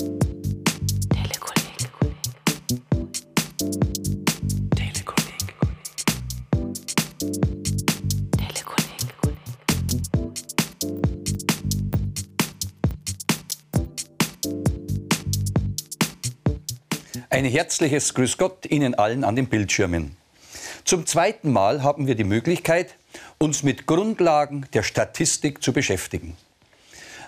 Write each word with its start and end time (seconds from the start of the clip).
Ein 0.00 0.14
herzliches 17.44 18.14
Grüß 18.14 18.36
Gott 18.38 18.66
Ihnen 18.66 18.94
allen 18.94 19.24
an 19.24 19.34
den 19.34 19.48
Bildschirmen. 19.48 20.16
Zum 20.84 21.06
zweiten 21.06 21.50
Mal 21.52 21.82
haben 21.82 22.06
wir 22.06 22.14
die 22.14 22.22
Möglichkeit, 22.24 22.94
uns 23.38 23.64
mit 23.64 23.86
Grundlagen 23.86 24.66
der 24.74 24.84
Statistik 24.84 25.62
zu 25.62 25.72
beschäftigen. 25.72 26.36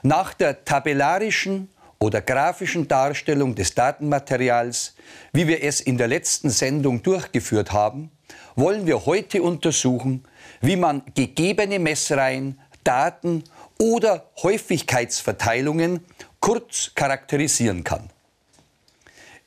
Nach 0.02 0.34
der 0.34 0.64
tabellarischen 0.64 1.68
oder 2.02 2.22
grafischen 2.22 2.88
Darstellung 2.88 3.54
des 3.54 3.74
Datenmaterials, 3.74 4.94
wie 5.32 5.46
wir 5.46 5.62
es 5.62 5.82
in 5.82 5.98
der 5.98 6.08
letzten 6.08 6.48
Sendung 6.48 7.02
durchgeführt 7.02 7.72
haben, 7.72 8.10
wollen 8.56 8.86
wir 8.86 9.04
heute 9.04 9.42
untersuchen, 9.42 10.24
wie 10.62 10.76
man 10.76 11.02
gegebene 11.14 11.78
Messreihen, 11.78 12.58
Daten 12.84 13.44
oder 13.78 14.30
Häufigkeitsverteilungen 14.42 16.04
kurz 16.40 16.92
charakterisieren 16.94 17.84
kann. 17.84 18.08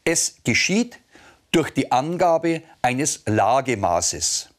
Es 0.04 0.36
geschieht 0.44 1.00
durch 1.52 1.72
die 1.72 1.92
Angabe 1.92 2.62
eines 2.82 3.24
Lagemaßes. 3.26 4.50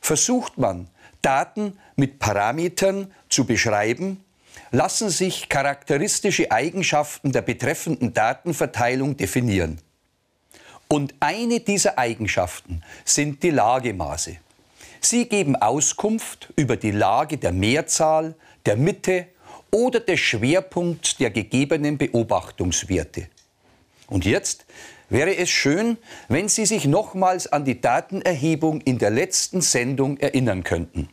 Versucht 0.00 0.58
man, 0.58 0.88
Daten 1.22 1.78
mit 1.96 2.18
Parametern 2.20 3.12
zu 3.28 3.44
beschreiben, 3.44 4.24
lassen 4.70 5.10
sich 5.10 5.48
charakteristische 5.48 6.50
Eigenschaften 6.50 7.32
der 7.32 7.42
betreffenden 7.42 8.12
Datenverteilung 8.12 9.16
definieren. 9.16 9.78
Und 10.88 11.14
eine 11.20 11.60
dieser 11.60 11.98
Eigenschaften 11.98 12.82
sind 13.04 13.42
die 13.42 13.50
Lagemaße. 13.50 14.36
Sie 15.00 15.28
geben 15.28 15.56
Auskunft 15.56 16.52
über 16.56 16.76
die 16.76 16.90
Lage 16.90 17.38
der 17.38 17.52
Mehrzahl, 17.52 18.34
der 18.66 18.76
Mitte 18.76 19.26
oder 19.70 20.00
des 20.00 20.20
Schwerpunkts 20.20 21.16
der 21.16 21.30
gegebenen 21.30 21.96
Beobachtungswerte. 21.96 23.28
Und 24.08 24.24
jetzt 24.24 24.66
wäre 25.08 25.36
es 25.36 25.48
schön, 25.48 25.96
wenn 26.28 26.48
Sie 26.48 26.66
sich 26.66 26.86
nochmals 26.86 27.46
an 27.46 27.64
die 27.64 27.80
Datenerhebung 27.80 28.80
in 28.80 28.98
der 28.98 29.10
letzten 29.10 29.60
Sendung 29.60 30.18
erinnern 30.18 30.64
könnten. 30.64 31.08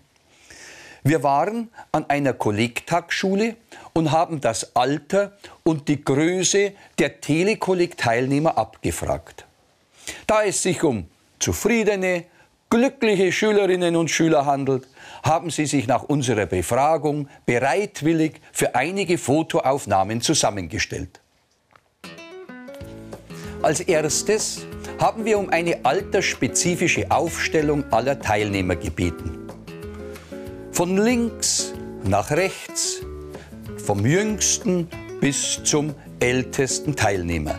Wir 1.08 1.24
waren 1.24 1.70
an 1.94 2.10
einer 2.10 2.34
Kollegtagsschule 2.34 3.56
und 3.94 4.12
haben 4.12 4.42
das 4.42 4.76
Alter 4.76 5.38
und 5.64 5.88
die 5.88 6.04
Größe 6.04 6.74
der 7.00 7.22
Telekolleg-Teilnehmer 7.22 8.58
abgefragt. 8.58 9.46
Da 10.26 10.44
es 10.44 10.62
sich 10.62 10.84
um 10.84 11.08
zufriedene, 11.40 12.26
glückliche 12.70 13.32
Schülerinnen 13.32 13.96
und 13.96 14.12
Schüler 14.12 14.46
handelt, 14.46 14.86
haben 15.24 15.50
sie 15.50 15.66
sich 15.66 15.88
nach 15.88 16.04
unserer 16.04 16.46
Befragung 16.46 17.30
bereitwillig 17.46 18.42
für 18.52 18.76
einige 18.76 19.18
Fotoaufnahmen 19.18 20.20
zusammengestellt. 20.20 21.22
Als 23.62 23.80
erstes 23.80 24.66
haben 25.00 25.24
wir 25.24 25.40
um 25.40 25.50
eine 25.52 25.86
altersspezifische 25.86 27.10
Aufstellung 27.10 27.86
aller 27.94 28.20
Teilnehmer 28.20 28.76
gebeten. 28.76 29.47
Von 30.78 30.96
links 30.96 31.74
nach 32.04 32.30
rechts, 32.30 33.02
vom 33.84 34.06
jüngsten 34.06 34.88
bis 35.20 35.64
zum 35.64 35.96
ältesten 36.20 36.96
Teilnehmer. 36.96 37.58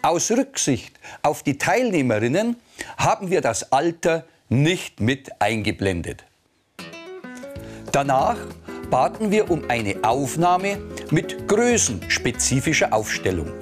Aus 0.00 0.30
Rücksicht 0.30 0.98
auf 1.20 1.42
die 1.42 1.58
Teilnehmerinnen 1.58 2.56
haben 2.96 3.30
wir 3.30 3.42
das 3.42 3.70
Alter 3.70 4.24
nicht 4.48 5.00
mit 5.00 5.42
eingeblendet. 5.42 6.24
Danach 7.92 8.38
baten 8.90 9.30
wir 9.30 9.50
um 9.50 9.68
eine 9.68 9.94
Aufnahme 10.04 10.78
mit 11.10 11.46
größenspezifischer 11.46 12.94
Aufstellung. 12.94 13.52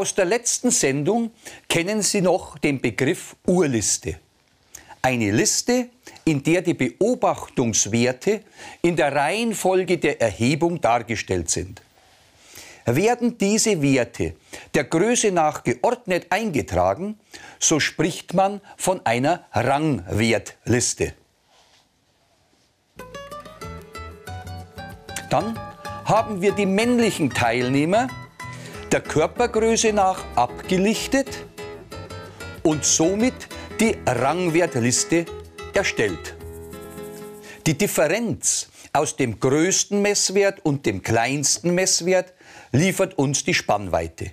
Aus 0.00 0.14
der 0.14 0.24
letzten 0.24 0.70
Sendung 0.70 1.30
kennen 1.68 2.00
Sie 2.00 2.22
noch 2.22 2.56
den 2.56 2.80
Begriff 2.80 3.36
Urliste. 3.46 4.18
Eine 5.02 5.30
Liste, 5.30 5.90
in 6.24 6.42
der 6.42 6.62
die 6.62 6.72
Beobachtungswerte 6.72 8.40
in 8.80 8.96
der 8.96 9.14
Reihenfolge 9.14 9.98
der 9.98 10.18
Erhebung 10.18 10.80
dargestellt 10.80 11.50
sind. 11.50 11.82
Werden 12.86 13.36
diese 13.36 13.82
Werte 13.82 14.36
der 14.72 14.84
Größe 14.84 15.32
nach 15.32 15.64
geordnet 15.64 16.28
eingetragen, 16.30 17.20
so 17.58 17.78
spricht 17.78 18.32
man 18.32 18.62
von 18.78 19.04
einer 19.04 19.44
Rangwertliste. 19.52 21.12
Dann 25.28 25.60
haben 26.06 26.40
wir 26.40 26.52
die 26.52 26.64
männlichen 26.64 27.28
Teilnehmer 27.28 28.08
der 28.92 29.00
Körpergröße 29.00 29.92
nach 29.92 30.24
abgelichtet 30.34 31.28
und 32.62 32.84
somit 32.84 33.34
die 33.78 33.96
Rangwertliste 34.04 35.26
erstellt. 35.72 36.34
Die 37.66 37.78
Differenz 37.78 38.68
aus 38.92 39.14
dem 39.16 39.38
größten 39.38 40.02
Messwert 40.02 40.64
und 40.64 40.86
dem 40.86 41.02
kleinsten 41.02 41.74
Messwert 41.74 42.32
liefert 42.72 43.16
uns 43.16 43.44
die 43.44 43.54
Spannweite. 43.54 44.32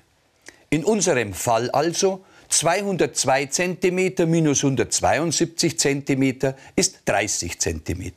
In 0.70 0.84
unserem 0.84 1.34
Fall 1.34 1.70
also 1.70 2.26
202 2.50 3.46
cm 3.48 4.30
minus 4.30 4.64
172 4.64 5.78
cm 5.78 6.54
ist 6.76 7.02
30 7.06 7.60
cm. 7.60 8.12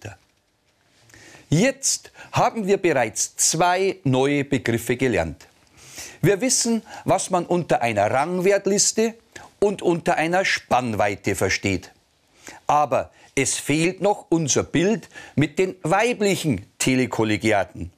Jetzt 1.51 2.13
haben 2.33 2.67
wir 2.67 2.79
bereits 2.79 3.37
zwei 3.37 3.97
neue 4.05 4.45
Begriffe 4.45 4.97
gelernt. 4.97 5.50
Wir 6.23 6.41
wissen, 6.41 6.83
was 7.05 7.31
man 7.31 7.47
unter 7.47 7.83
einer 7.83 8.11
Rangwertliste 8.11 9.15
und 9.59 9.83
unter 9.83 10.17
einer 10.17 10.45
Spannweite 10.45 11.35
versteht. 11.35 11.93
Aber 12.67 13.11
es 13.35 13.57
fehlt 13.57 14.01
noch 14.01 14.27
unser 14.29 14.63
Bild 14.63 15.09
mit 15.35 15.59
den 15.59 15.77
weiblichen 15.83 16.67
Telekollegiaten. 16.79 17.91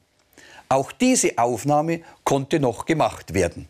Auch 0.69 0.93
diese 0.93 1.37
Aufnahme 1.39 2.01
konnte 2.25 2.61
noch 2.61 2.87
gemacht 2.87 3.35
werden. 3.35 3.69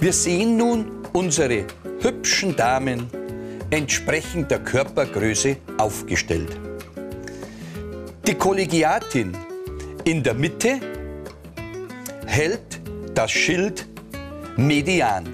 Wir 0.00 0.12
sehen 0.12 0.56
nun 0.56 1.06
unsere 1.12 1.66
hübschen 2.00 2.56
Damen 2.56 3.08
entsprechend 3.70 4.50
der 4.50 4.58
Körpergröße 4.58 5.56
aufgestellt. 5.78 6.58
Die 8.26 8.34
Kollegiatin 8.34 9.36
in 10.04 10.22
der 10.22 10.34
Mitte 10.34 10.80
hält 12.26 12.80
das 13.14 13.30
Schild 13.30 13.86
Median. 14.56 15.24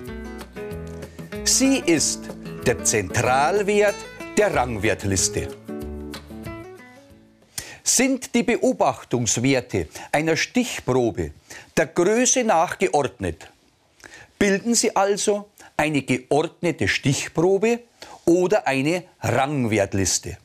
Sie 1.45 1.79
ist 1.79 2.21
der 2.67 2.85
Zentralwert 2.85 3.95
der 4.37 4.55
Rangwertliste. 4.55 5.49
Sind 7.83 8.35
die 8.35 8.43
Beobachtungswerte 8.43 9.89
einer 10.13 10.37
Stichprobe 10.37 11.33
der 11.77 11.87
Größe 11.87 12.45
nach 12.45 12.79
geordnet, 12.79 13.51
bilden 14.39 14.75
sie 14.75 14.95
also 14.95 15.49
eine 15.77 16.03
geordnete 16.03 16.87
Stichprobe 16.89 17.81
oder 18.27 18.67
eine 18.67 19.05
Rangwertliste. 19.21 20.37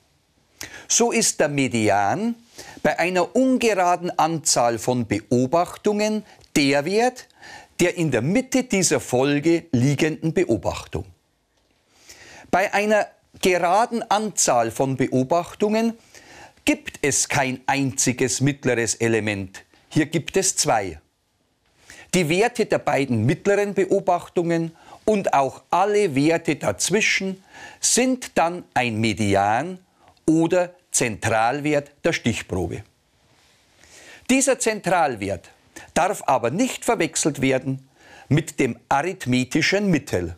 So 0.88 1.12
ist 1.12 1.40
der 1.40 1.50
Median 1.50 2.36
bei 2.84 3.00
einer 3.00 3.36
ungeraden 3.36 4.18
Anzahl 4.18 4.78
von 4.78 5.08
Beobachtungen 5.08 6.24
der 6.56 6.86
Wert 6.86 7.28
der 7.80 7.98
in 7.98 8.12
der 8.12 8.22
Mitte 8.22 8.64
dieser 8.64 9.00
Folge 9.00 9.66
liegenden 9.72 10.34
Beobachtung. 10.34 11.06
Bei 12.52 12.74
einer 12.74 13.08
geraden 13.42 14.02
Anzahl 14.10 14.72
von 14.72 14.96
Beobachtungen 14.96 15.94
gibt 16.64 17.00
es 17.02 17.28
kein 17.28 17.60
einziges 17.68 18.42
mittleres 18.42 18.96
Element. 18.96 19.64
Hier 19.90 20.06
gibt 20.06 20.38
es 20.38 20.56
zwei. 20.56 21.00
Die 22.14 22.30
Werte 22.30 22.66
der 22.66 22.80
beiden 22.80 23.26
mittleren 23.26 23.74
Beobachtungen 23.74 24.72
und 25.04 25.34
auch 25.34 25.64
alle 25.70 26.16
Werte 26.16 26.56
dazwischen 26.56 27.44
sind 27.82 28.38
dann 28.38 28.64
ein 28.74 29.00
Median 29.00 29.80
oder 30.26 30.74
Zentralwert 30.96 31.92
der 32.06 32.14
Stichprobe. 32.14 32.84
Dieser 34.30 34.60
Zentralwert 34.60 35.52
darf 35.94 36.24
aber 36.26 36.52
nicht 36.52 36.86
verwechselt 36.86 37.42
werden 37.42 37.90
mit 38.30 38.62
dem 38.62 38.80
arithmetischen 38.88 39.92
Mittel. 39.92 40.38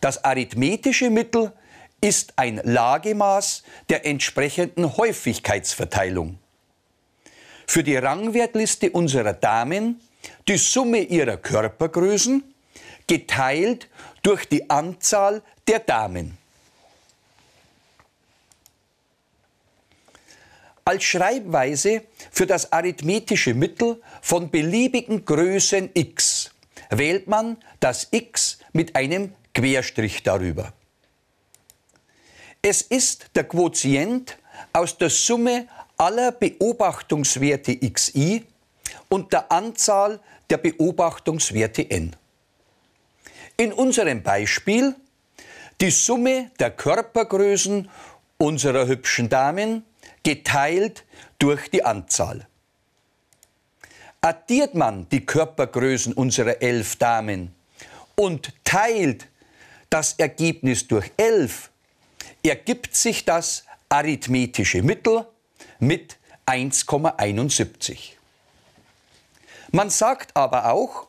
Das 0.00 0.22
arithmetische 0.22 1.10
Mittel 1.10 1.52
ist 2.00 2.34
ein 2.36 2.60
Lagemaß 2.62 3.64
der 3.88 4.06
entsprechenden 4.06 4.96
Häufigkeitsverteilung. 4.96 6.38
Für 7.66 7.82
die 7.82 7.96
Rangwertliste 7.96 8.90
unserer 8.90 9.32
Damen 9.32 10.00
die 10.46 10.58
Summe 10.58 11.00
ihrer 11.00 11.36
Körpergrößen 11.36 12.44
geteilt 13.08 13.88
durch 14.22 14.46
die 14.46 14.70
Anzahl 14.70 15.42
der 15.66 15.80
Damen. 15.80 16.38
Als 20.86 21.04
Schreibweise 21.04 22.02
für 22.30 22.46
das 22.46 22.70
arithmetische 22.72 23.54
Mittel 23.54 24.02
von 24.20 24.50
beliebigen 24.50 25.24
Größen 25.24 25.90
x 25.94 26.50
wählt 26.90 27.26
man 27.26 27.56
das 27.80 28.08
x 28.10 28.58
mit 28.72 28.94
einem 28.94 29.34
Querstrich 29.54 30.22
darüber. 30.22 30.72
Es 32.60 32.82
ist 32.82 33.30
der 33.34 33.44
Quotient 33.44 34.36
aus 34.72 34.98
der 34.98 35.10
Summe 35.10 35.68
aller 35.96 36.32
Beobachtungswerte 36.32 37.76
xi 37.90 38.44
und 39.08 39.32
der 39.32 39.50
Anzahl 39.50 40.20
der 40.50 40.58
Beobachtungswerte 40.58 41.88
n. 41.90 42.14
In 43.56 43.72
unserem 43.72 44.22
Beispiel 44.22 44.94
die 45.80 45.90
Summe 45.90 46.50
der 46.58 46.70
Körpergrößen 46.72 47.88
unserer 48.38 48.86
hübschen 48.86 49.28
Damen 49.28 49.84
geteilt 50.24 51.04
durch 51.38 51.70
die 51.70 51.84
Anzahl. 51.84 52.46
Addiert 54.20 54.74
man 54.74 55.08
die 55.10 55.24
Körpergrößen 55.24 56.14
unserer 56.14 56.60
elf 56.60 56.96
Damen 56.96 57.54
und 58.16 58.52
teilt 58.64 59.28
das 59.90 60.14
Ergebnis 60.14 60.88
durch 60.88 61.12
elf, 61.16 61.70
ergibt 62.42 62.96
sich 62.96 63.24
das 63.24 63.64
arithmetische 63.88 64.82
Mittel 64.82 65.26
mit 65.78 66.16
1,71. 66.46 68.14
Man 69.72 69.90
sagt 69.90 70.36
aber 70.36 70.72
auch, 70.72 71.08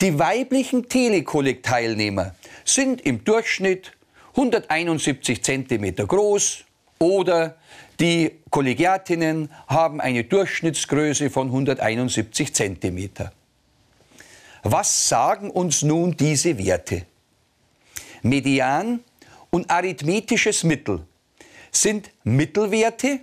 die 0.00 0.18
weiblichen 0.18 0.88
Telekolleg-Teilnehmer 0.88 2.34
sind 2.64 3.00
im 3.02 3.24
Durchschnitt 3.24 3.92
171 4.36 5.42
cm 5.42 5.94
groß 5.96 6.64
oder 6.98 7.56
die 8.02 8.32
Kollegiatinnen 8.50 9.48
haben 9.68 10.00
eine 10.00 10.24
Durchschnittsgröße 10.24 11.30
von 11.30 11.46
171 11.46 12.52
cm. 12.52 13.10
Was 14.64 15.08
sagen 15.08 15.50
uns 15.50 15.82
nun 15.82 16.16
diese 16.16 16.58
Werte? 16.58 17.06
Median 18.22 19.04
und 19.50 19.70
arithmetisches 19.70 20.64
Mittel 20.64 21.06
sind 21.70 22.10
Mittelwerte, 22.24 23.20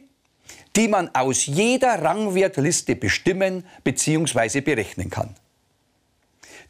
die 0.78 0.88
man 0.88 1.14
aus 1.14 1.46
jeder 1.46 2.02
Rangwertliste 2.02 2.96
bestimmen 2.96 3.66
bzw. 3.84 4.62
berechnen 4.62 5.10
kann. 5.10 5.36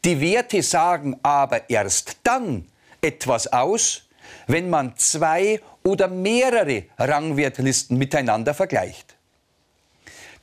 Die 0.04 0.20
Werte 0.20 0.64
sagen 0.64 1.16
aber 1.22 1.70
erst 1.70 2.16
dann 2.24 2.66
etwas 3.00 3.46
aus, 3.52 4.08
wenn 4.48 4.68
man 4.68 4.96
zwei 4.96 5.60
oder 5.82 6.08
mehrere 6.08 6.84
Rangwertlisten 6.98 7.96
miteinander 7.96 8.54
vergleicht. 8.54 9.16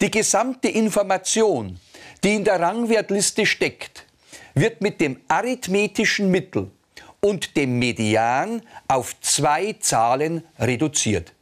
Die 0.02 0.12
gesamte 0.12 0.68
Information, 0.68 1.80
die 2.24 2.36
in 2.36 2.44
der 2.44 2.60
Rangwertliste 2.60 3.46
steckt, 3.46 4.06
wird 4.54 4.82
mit 4.82 5.02
dem 5.02 5.22
arithmetischen 5.28 6.30
Mittel 6.32 6.72
und 7.22 7.56
dem 7.56 7.80
Median 7.80 8.62
auf 8.88 9.20
zwei 9.22 9.74
Zahlen 9.74 10.44
reduziert. 10.60 11.34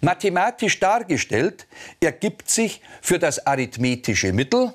Mathematisch 0.00 0.80
dargestellt 0.80 1.66
ergibt 2.00 2.48
sich 2.50 2.80
für 3.02 3.18
das 3.18 3.46
arithmetische 3.46 4.32
Mittel 4.32 4.72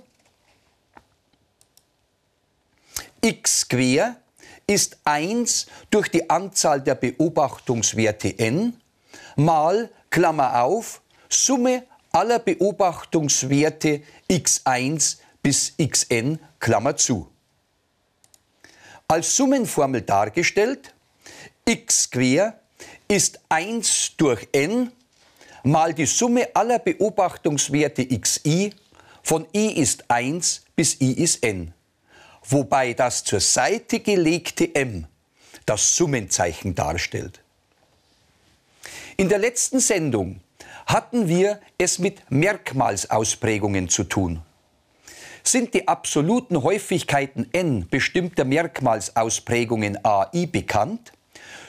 x 3.21 3.67
quer 3.67 4.17
ist 4.67 4.97
1 5.03 5.67
durch 5.89 6.09
die 6.09 6.29
Anzahl 6.29 6.81
der 6.81 6.95
Beobachtungswerte 6.95 8.37
n 8.39 8.79
mal, 9.35 9.89
Klammer 10.09 10.63
auf, 10.63 11.01
Summe 11.29 11.83
aller 12.11 12.39
Beobachtungswerte 12.39 14.01
x1 14.29 15.17
bis 15.41 15.73
xn, 15.77 16.39
Klammer 16.59 16.95
zu. 16.95 17.29
Als 19.07 19.35
Summenformel 19.35 20.01
dargestellt, 20.01 20.93
x 21.65 22.09
quer 22.09 22.59
ist 23.07 23.39
1 23.49 24.13
durch 24.17 24.47
n 24.51 24.91
mal 25.63 25.93
die 25.93 26.05
Summe 26.05 26.47
aller 26.55 26.79
Beobachtungswerte 26.79 28.07
xi 28.07 28.73
von 29.21 29.45
i 29.53 29.81
ist 29.81 30.09
1 30.09 30.61
bis 30.75 30.99
i 31.01 31.11
ist 31.11 31.43
n 31.43 31.74
wobei 32.49 32.93
das 32.93 33.23
zur 33.23 33.39
Seite 33.39 33.99
gelegte 33.99 34.73
m 34.75 35.07
das 35.65 35.95
Summenzeichen 35.95 36.75
darstellt. 36.75 37.41
In 39.17 39.29
der 39.29 39.39
letzten 39.39 39.79
Sendung 39.79 40.41
hatten 40.85 41.27
wir 41.27 41.59
es 41.77 41.99
mit 41.99 42.29
Merkmalsausprägungen 42.29 43.89
zu 43.89 44.03
tun. 44.03 44.41
Sind 45.43 45.73
die 45.73 45.87
absoluten 45.87 46.61
Häufigkeiten 46.61 47.47
n 47.51 47.87
bestimmter 47.87 48.45
Merkmalsausprägungen 48.45 50.03
ai 50.03 50.47
bekannt, 50.47 51.13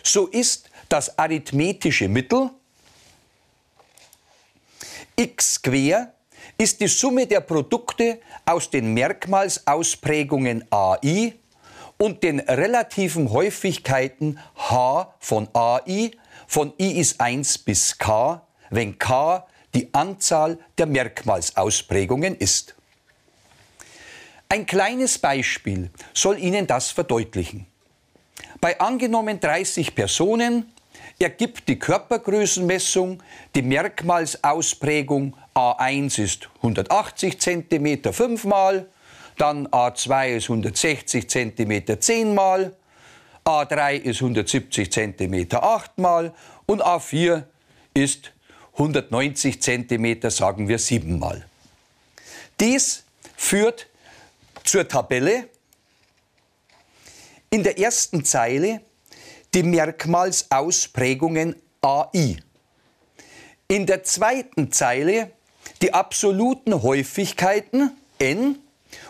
so 0.02 0.26
ist 0.26 0.70
das 0.88 1.18
arithmetische 1.18 2.08
Mittel 2.08 2.50
x 5.16 5.62
quer 5.62 6.12
ist 6.58 6.80
die 6.80 6.88
Summe 6.88 7.26
der 7.26 7.40
Produkte 7.40 8.20
aus 8.44 8.70
den 8.70 8.94
Merkmalsausprägungen 8.94 10.64
AI 10.70 11.34
und 11.98 12.22
den 12.22 12.40
relativen 12.40 13.30
Häufigkeiten 13.30 14.38
H 14.56 15.14
von 15.18 15.48
AI 15.54 16.10
von 16.46 16.72
i 16.78 17.00
ist 17.00 17.20
1 17.20 17.58
bis 17.58 17.98
k, 17.98 18.42
wenn 18.70 18.98
k 18.98 19.46
die 19.74 19.92
Anzahl 19.92 20.58
der 20.78 20.86
Merkmalsausprägungen 20.86 22.36
ist. 22.36 22.74
Ein 24.48 24.64
kleines 24.64 25.18
Beispiel 25.18 25.90
soll 26.14 26.38
Ihnen 26.38 26.66
das 26.66 26.90
verdeutlichen. 26.90 27.66
Bei 28.60 28.78
angenommen 28.78 29.40
30 29.40 29.94
Personen 29.94 30.72
ergibt 31.18 31.68
die 31.68 31.78
Körpergrößenmessung 31.78 33.22
die 33.54 33.62
Merkmalsausprägung 33.62 35.36
A1 35.56 36.22
ist 36.22 36.50
180 36.56 37.40
cm 37.40 38.12
fünfmal, 38.12 38.90
dann 39.38 39.66
A2 39.68 40.36
ist 40.36 40.50
160 40.50 41.28
cm 41.28 42.00
zehnmal, 42.00 42.76
A3 43.46 43.94
ist 43.94 44.20
170 44.20 44.92
cm 44.92 45.46
achtmal 45.52 46.34
und 46.66 46.84
A4 46.84 47.44
ist 47.94 48.32
190 48.74 49.62
cm, 49.62 50.30
sagen 50.30 50.68
wir 50.68 50.78
siebenmal. 50.78 51.46
Dies 52.60 53.04
führt 53.34 53.86
zur 54.62 54.86
Tabelle. 54.86 55.48
In 57.48 57.62
der 57.62 57.78
ersten 57.78 58.26
Zeile 58.26 58.82
die 59.54 59.62
Merkmalsausprägungen 59.62 61.56
AI. 61.80 62.36
In 63.68 63.86
der 63.86 64.04
zweiten 64.04 64.70
Zeile 64.70 65.30
die 65.82 65.92
absoluten 65.92 66.82
Häufigkeiten 66.82 67.90
n 68.18 68.58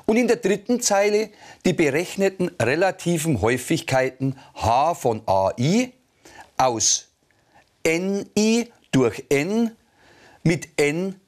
und 0.04 0.16
in 0.16 0.26
der 0.26 0.36
dritten 0.36 0.80
Zeile 0.80 1.30
die 1.64 1.72
berechneten 1.72 2.50
relativen 2.60 3.40
Häufigkeiten 3.40 4.36
h 4.54 4.94
von 4.94 5.22
ai 5.26 5.92
aus 6.56 7.08
ni 7.84 8.70
durch 8.90 9.24
n 9.28 9.76
mit 10.42 10.68
n 10.76 11.20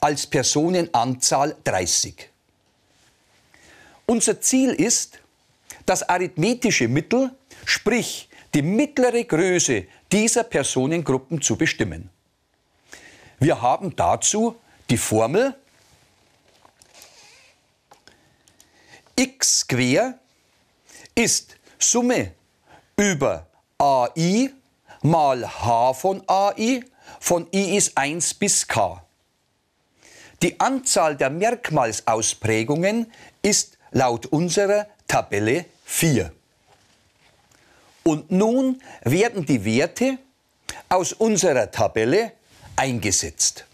als 0.00 0.26
Personenanzahl 0.26 1.56
30. 1.64 2.30
Unser 4.06 4.40
Ziel 4.40 4.70
ist, 4.70 5.18
das 5.84 6.08
arithmetische 6.08 6.88
Mittel 6.88 7.30
sprich 7.64 8.28
die 8.54 8.62
mittlere 8.62 9.24
Größe 9.24 9.86
dieser 10.12 10.44
Personengruppen 10.44 11.42
zu 11.42 11.56
bestimmen. 11.56 12.10
Wir 13.38 13.60
haben 13.60 13.94
dazu 13.94 14.56
die 14.88 14.96
Formel 14.96 15.54
x 19.14 19.66
quer 19.66 20.18
ist 21.14 21.56
Summe 21.78 22.32
über 22.96 23.46
ai 23.78 24.50
mal 25.02 25.46
h 25.46 25.92
von 25.92 26.22
ai 26.26 26.82
von 27.20 27.46
i 27.52 27.76
ist 27.76 27.96
1 27.96 28.34
bis 28.34 28.66
k. 28.66 29.02
Die 30.42 30.58
Anzahl 30.60 31.16
der 31.16 31.30
Merkmalsausprägungen 31.30 33.12
ist 33.42 33.78
laut 33.90 34.26
unserer 34.26 34.86
Tabelle 35.06 35.66
4. 35.84 36.32
Und 38.02 38.30
nun 38.30 38.82
werden 39.02 39.44
die 39.46 39.64
Werte 39.64 40.18
aus 40.88 41.12
unserer 41.12 41.70
Tabelle 41.70 42.32
eingesetzt. 42.76 43.66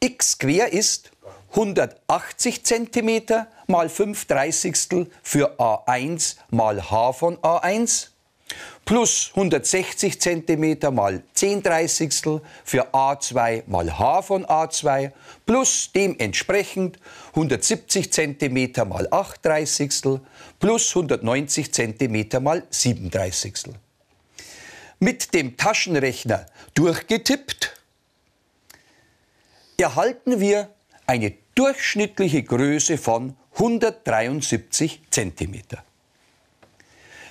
x 0.00 0.38
quer 0.38 0.72
ist 0.72 1.10
180 1.50 2.64
cm 2.64 3.46
mal 3.66 3.88
5 3.88 4.24
Dreißigstel 4.26 5.10
für 5.22 5.58
A1 5.58 6.36
mal 6.50 6.90
h 6.90 7.12
von 7.12 7.36
A1 7.38 8.08
plus 8.84 9.30
160 9.34 10.20
cm 10.20 10.94
mal 10.94 11.22
10 11.32 11.62
Dreißigstel 11.62 12.42
für 12.64 12.92
A2 12.92 13.62
mal 13.66 13.98
h 13.98 14.22
von 14.22 14.44
A2 14.44 15.12
plus 15.46 15.90
dementsprechend 15.94 16.98
170 17.30 18.12
cm 18.12 18.88
mal 18.88 19.08
8 19.10 19.44
Dreißigstel 19.44 20.20
plus 20.60 20.88
190 20.90 21.72
cm 21.72 22.42
mal 22.42 22.62
7 22.68 23.10
Dreißigstel. 23.10 23.74
Mit 24.98 25.34
dem 25.34 25.56
Taschenrechner 25.56 26.46
durchgetippt 26.74 27.72
erhalten 29.76 30.40
wir 30.40 30.70
eine 31.06 31.34
durchschnittliche 31.54 32.42
Größe 32.42 32.96
von 32.96 33.36
173 33.54 35.02
cm. 35.10 35.62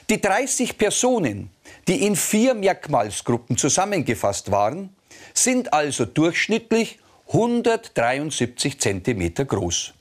Die 0.09 0.21
30 0.21 0.77
Personen, 0.77 1.49
die 1.87 2.05
in 2.05 2.15
vier 2.15 2.53
Merkmalsgruppen 2.53 3.57
zusammengefasst 3.57 4.51
waren, 4.51 4.95
sind 5.33 5.73
also 5.73 6.05
durchschnittlich 6.05 6.99
173 7.27 8.79
cm 8.79 9.33
groß. 9.47 9.93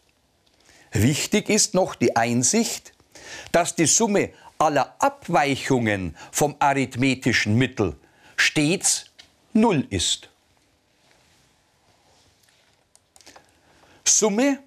Wichtig 0.93 1.49
ist 1.49 1.75
noch 1.75 1.95
die 1.95 2.17
Einsicht, 2.17 2.93
dass 3.53 3.75
die 3.75 3.87
Summe 3.87 4.31
aller 4.63 4.95
Abweichungen 5.01 6.17
vom 6.31 6.55
arithmetischen 6.61 7.57
Mittel 7.57 7.97
stets 8.37 9.07
Null 9.53 9.87
ist. 9.91 10.31
Summe 14.05 14.61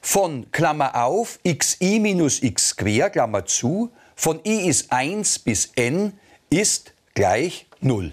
von 0.00 0.50
Klammer 0.50 0.94
auf 1.04 1.38
xi 1.44 2.00
minus 2.00 2.42
x 2.42 2.74
quer, 2.74 3.10
Klammer 3.10 3.44
zu, 3.44 3.92
von 4.16 4.40
i 4.44 4.66
ist 4.68 4.90
1 4.90 5.38
bis 5.40 5.72
n 5.76 6.18
ist 6.50 6.94
gleich 7.14 7.66
0. 7.80 8.12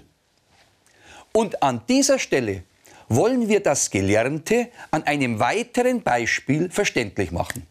Und 1.32 1.62
an 1.62 1.82
dieser 1.88 2.18
Stelle 2.18 2.64
wollen 3.08 3.48
wir 3.48 3.60
das 3.60 3.90
Gelernte 3.90 4.68
an 4.90 5.02
einem 5.04 5.38
weiteren 5.38 6.02
Beispiel 6.02 6.70
verständlich 6.70 7.30
machen. 7.30 7.66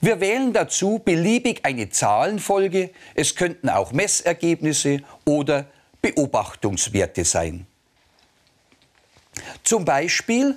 Wir 0.00 0.20
wählen 0.20 0.52
dazu 0.52 1.00
beliebig 1.04 1.64
eine 1.64 1.90
Zahlenfolge, 1.90 2.90
es 3.14 3.34
könnten 3.34 3.68
auch 3.68 3.92
Messergebnisse 3.92 5.02
oder 5.24 5.66
Beobachtungswerte 6.00 7.24
sein. 7.24 7.66
Zum 9.64 9.84
Beispiel 9.84 10.56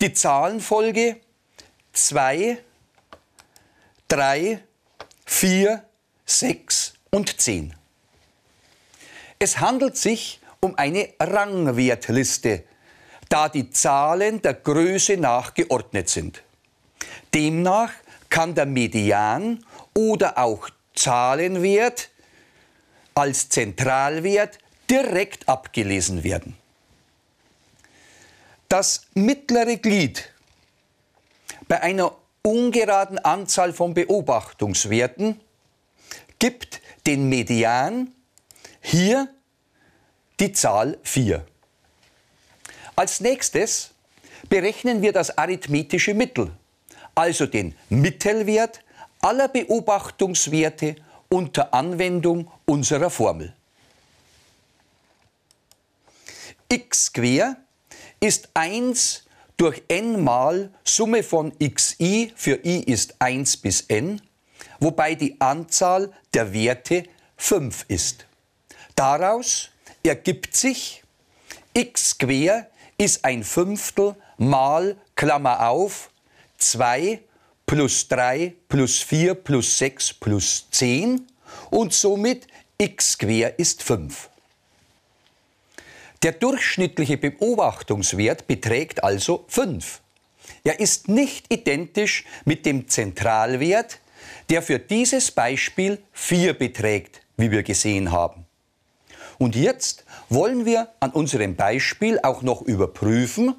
die 0.00 0.12
Zahlenfolge 0.12 1.16
2, 1.92 2.58
3, 4.08 4.60
4, 5.26 5.84
6 6.24 6.94
und 7.10 7.40
10. 7.40 7.74
Es 9.38 9.58
handelt 9.58 9.96
sich 9.96 10.40
um 10.60 10.76
eine 10.76 11.08
Rangwertliste, 11.18 12.62
da 13.28 13.48
die 13.48 13.70
Zahlen 13.70 14.40
der 14.40 14.54
Größe 14.54 15.16
nach 15.16 15.54
geordnet 15.54 16.08
sind. 16.08 16.42
Demnach 17.34 17.92
kann 18.32 18.54
der 18.54 18.64
Median 18.64 19.62
oder 19.94 20.38
auch 20.38 20.70
Zahlenwert 20.94 22.08
als 23.14 23.50
Zentralwert 23.50 24.58
direkt 24.88 25.48
abgelesen 25.50 26.24
werden. 26.24 26.56
Das 28.70 29.02
mittlere 29.12 29.76
Glied 29.76 30.32
bei 31.68 31.82
einer 31.82 32.16
ungeraden 32.40 33.18
Anzahl 33.18 33.74
von 33.74 33.92
Beobachtungswerten 33.92 35.38
gibt 36.38 36.80
den 37.06 37.28
Median 37.28 38.12
hier 38.80 39.28
die 40.40 40.52
Zahl 40.52 40.98
4. 41.02 41.44
Als 42.96 43.20
nächstes 43.20 43.90
berechnen 44.48 45.02
wir 45.02 45.12
das 45.12 45.36
arithmetische 45.36 46.14
Mittel, 46.14 46.50
also 47.14 47.46
den 47.46 47.74
Mittelwert 47.88 48.80
aller 49.20 49.48
Beobachtungswerte 49.48 50.96
unter 51.28 51.72
Anwendung 51.72 52.50
unserer 52.66 53.10
Formel. 53.10 53.54
x 56.68 57.12
quer 57.12 57.56
ist 58.20 58.48
1 58.54 59.24
durch 59.56 59.82
n 59.88 60.24
mal 60.24 60.70
Summe 60.84 61.22
von 61.22 61.52
xi 61.58 62.32
für 62.34 62.64
i 62.64 62.80
ist 62.80 63.14
1 63.18 63.58
bis 63.58 63.82
n, 63.88 64.20
wobei 64.80 65.14
die 65.14 65.40
Anzahl 65.40 66.12
der 66.32 66.52
Werte 66.52 67.04
5 67.36 67.84
ist. 67.88 68.26
Daraus 68.94 69.70
ergibt 70.02 70.56
sich, 70.56 71.02
x 71.74 72.16
quer 72.18 72.70
ist 72.96 73.24
ein 73.24 73.44
Fünftel 73.44 74.16
mal 74.38 74.96
Klammer 75.14 75.68
auf 75.68 76.10
2 76.70 77.20
plus 77.66 78.08
3 78.08 78.54
plus 78.68 79.00
4 79.00 79.34
plus 79.34 79.78
6 79.78 80.14
plus 80.14 80.66
10 80.70 81.26
und 81.70 81.92
somit 81.92 82.46
x 82.78 83.18
quer 83.18 83.58
ist 83.58 83.82
5. 83.82 84.28
Der 86.22 86.32
durchschnittliche 86.32 87.16
Beobachtungswert 87.16 88.46
beträgt 88.46 89.02
also 89.02 89.44
5. 89.48 90.00
Er 90.64 90.78
ist 90.78 91.08
nicht 91.08 91.52
identisch 91.52 92.24
mit 92.44 92.64
dem 92.64 92.88
Zentralwert, 92.88 93.98
der 94.50 94.62
für 94.62 94.78
dieses 94.78 95.30
Beispiel 95.30 95.98
4 96.12 96.54
beträgt, 96.54 97.22
wie 97.36 97.50
wir 97.50 97.62
gesehen 97.62 98.12
haben. 98.12 98.46
Und 99.38 99.56
jetzt 99.56 100.04
wollen 100.28 100.64
wir 100.64 100.88
an 101.00 101.10
unserem 101.10 101.56
Beispiel 101.56 102.20
auch 102.22 102.42
noch 102.42 102.62
überprüfen, 102.62 103.56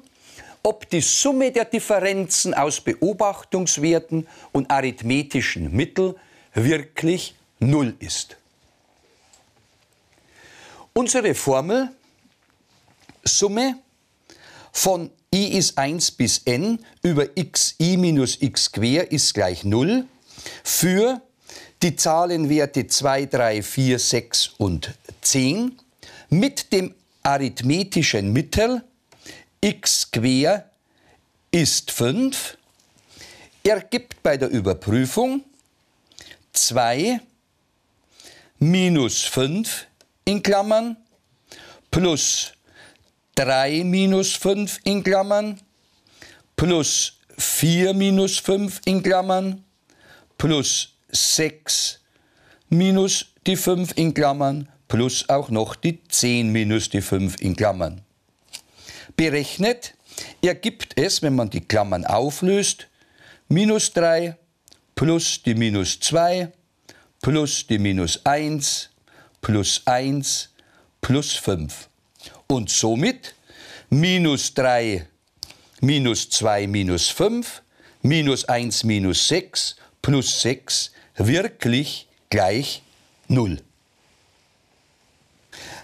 ob 0.64 0.88
die 0.88 1.02
Summe 1.02 1.52
der 1.52 1.66
Differenzen 1.66 2.54
aus 2.54 2.80
Beobachtungswerten 2.80 4.26
und 4.50 4.70
arithmetischen 4.70 5.70
Mitteln 5.70 6.14
wirklich 6.54 7.34
Null 7.60 7.94
ist. 7.98 8.36
Unsere 10.94 11.34
Formel 11.34 11.90
Summe 13.24 13.78
von 14.72 15.10
i 15.34 15.58
ist 15.58 15.76
1 15.76 16.12
bis 16.12 16.42
n 16.44 16.78
über 17.02 17.26
xi 17.26 17.96
minus 17.96 18.40
x 18.40 18.72
quer 18.72 19.10
ist 19.10 19.34
gleich 19.34 19.64
0 19.64 20.06
für 20.62 21.20
die 21.82 21.96
Zahlenwerte 21.96 22.86
2, 22.86 23.26
3, 23.26 23.62
4, 23.62 23.98
6 23.98 24.48
und 24.58 24.94
10 25.20 25.78
mit 26.30 26.72
dem 26.72 26.94
arithmetischen 27.22 28.32
Mittel 28.32 28.82
x 29.64 30.10
quer 30.10 30.70
ist 31.50 31.90
5 31.90 32.58
ergibt 33.62 34.22
bei 34.22 34.36
der 34.36 34.50
Überprüfung 34.50 35.42
2 36.52 37.18
minus 38.58 39.22
5 39.22 39.86
in 40.26 40.42
Klammern 40.42 40.98
plus 41.90 42.52
3 43.36 43.84
minus 43.84 44.34
5 44.34 44.80
in 44.84 45.02
Klammern 45.02 45.58
plus 46.56 47.14
4 47.38 47.94
minus 47.94 48.38
5 48.40 48.82
in 48.84 49.02
Klammern 49.02 49.64
plus 50.36 50.90
6 51.08 52.00
minus 52.68 53.32
die 53.46 53.56
5 53.56 53.96
in 53.96 54.12
Klammern 54.12 54.68
plus 54.88 55.26
auch 55.30 55.48
noch 55.48 55.74
die 55.74 56.04
10 56.06 56.52
minus 56.52 56.90
die 56.90 57.00
5 57.00 57.40
in 57.40 57.56
Klammern. 57.56 58.03
Berechnet 59.16 59.94
ergibt 60.42 60.98
es, 60.98 61.22
wenn 61.22 61.34
man 61.34 61.50
die 61.50 61.60
Klammern 61.60 62.04
auflöst, 62.04 62.88
minus 63.48 63.92
3 63.92 64.36
plus 64.94 65.42
die 65.42 65.54
minus 65.54 65.98
2 66.00 66.52
plus 67.20 67.66
die 67.66 67.78
minus 67.78 68.24
1 68.24 68.90
plus 69.40 69.82
1 69.84 70.50
plus 71.00 71.34
5 71.34 71.88
und 72.46 72.70
somit 72.70 73.34
minus 73.90 74.54
3 74.54 75.06
minus 75.80 76.30
2 76.30 76.66
minus 76.66 77.08
5 77.08 77.62
minus 78.02 78.44
1 78.44 78.84
minus 78.84 79.28
6 79.28 79.76
plus 80.02 80.40
6 80.42 80.92
wirklich 81.16 82.08
gleich 82.30 82.82
0. 83.28 83.60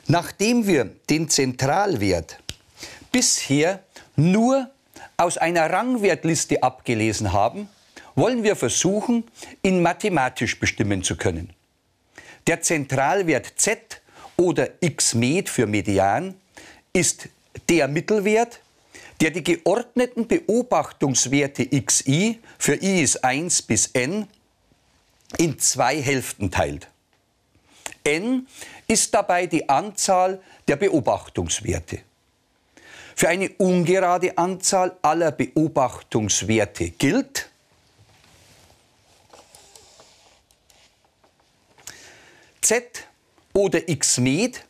Nachdem 0.07 0.67
wir 0.67 0.91
den 1.09 1.29
Zentralwert 1.29 2.39
bisher 3.13 3.83
nur 4.17 4.71
aus 5.17 5.39
einer 5.39 5.71
Rangwertliste 5.71 6.63
abgelesen 6.63 7.33
haben, 7.33 7.69
wollen 8.15 8.43
wir 8.43 8.57
versuchen, 8.57 9.25
ihn 9.63 9.83
mathematisch 9.83 10.59
bestimmen 10.59 11.03
zu 11.03 11.17
können. 11.17 11.53
Der 12.47 12.61
Zentralwert 12.63 13.53
z 13.57 14.01
oder 14.37 14.69
x 14.81 15.15
Med 15.15 15.49
für 15.49 15.67
Median 15.67 16.35
ist 16.93 17.29
der 17.69 17.89
Mittelwert, 17.89 18.61
der 19.21 19.31
die 19.31 19.45
geordneten 19.45 20.27
Beobachtungswerte 20.27 21.67
xi 21.67 22.39
für 22.59 22.75
i 22.83 23.03
ist 23.03 23.23
1 23.23 23.63
bis 23.63 23.91
n 23.93 24.27
in 25.37 25.59
zwei 25.59 26.01
Hälften 26.01 26.51
teilt. 26.51 26.89
n 28.03 28.47
ist 28.89 29.15
dabei 29.15 29.47
die 29.47 29.69
Anzahl 29.69 30.41
der 30.67 30.77
Beobachtungswerte. 30.77 32.01
Für 33.15 33.29
eine 33.29 33.51
ungerade 33.59 34.37
Anzahl 34.39 34.97
aller 35.03 35.33
Beobachtungswerte 35.33 36.91
gilt, 36.91 37.51
z 42.61 43.07
oder 43.53 43.89
x 43.89 44.19
med 44.19 44.65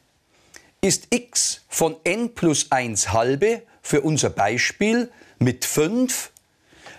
ist 0.80 1.08
x 1.10 1.60
von 1.68 1.96
n 2.04 2.34
plus 2.34 2.70
1 2.70 3.12
halbe 3.12 3.62
für 3.82 4.00
unser 4.00 4.30
Beispiel 4.30 5.10
mit 5.38 5.64
5 5.64 6.30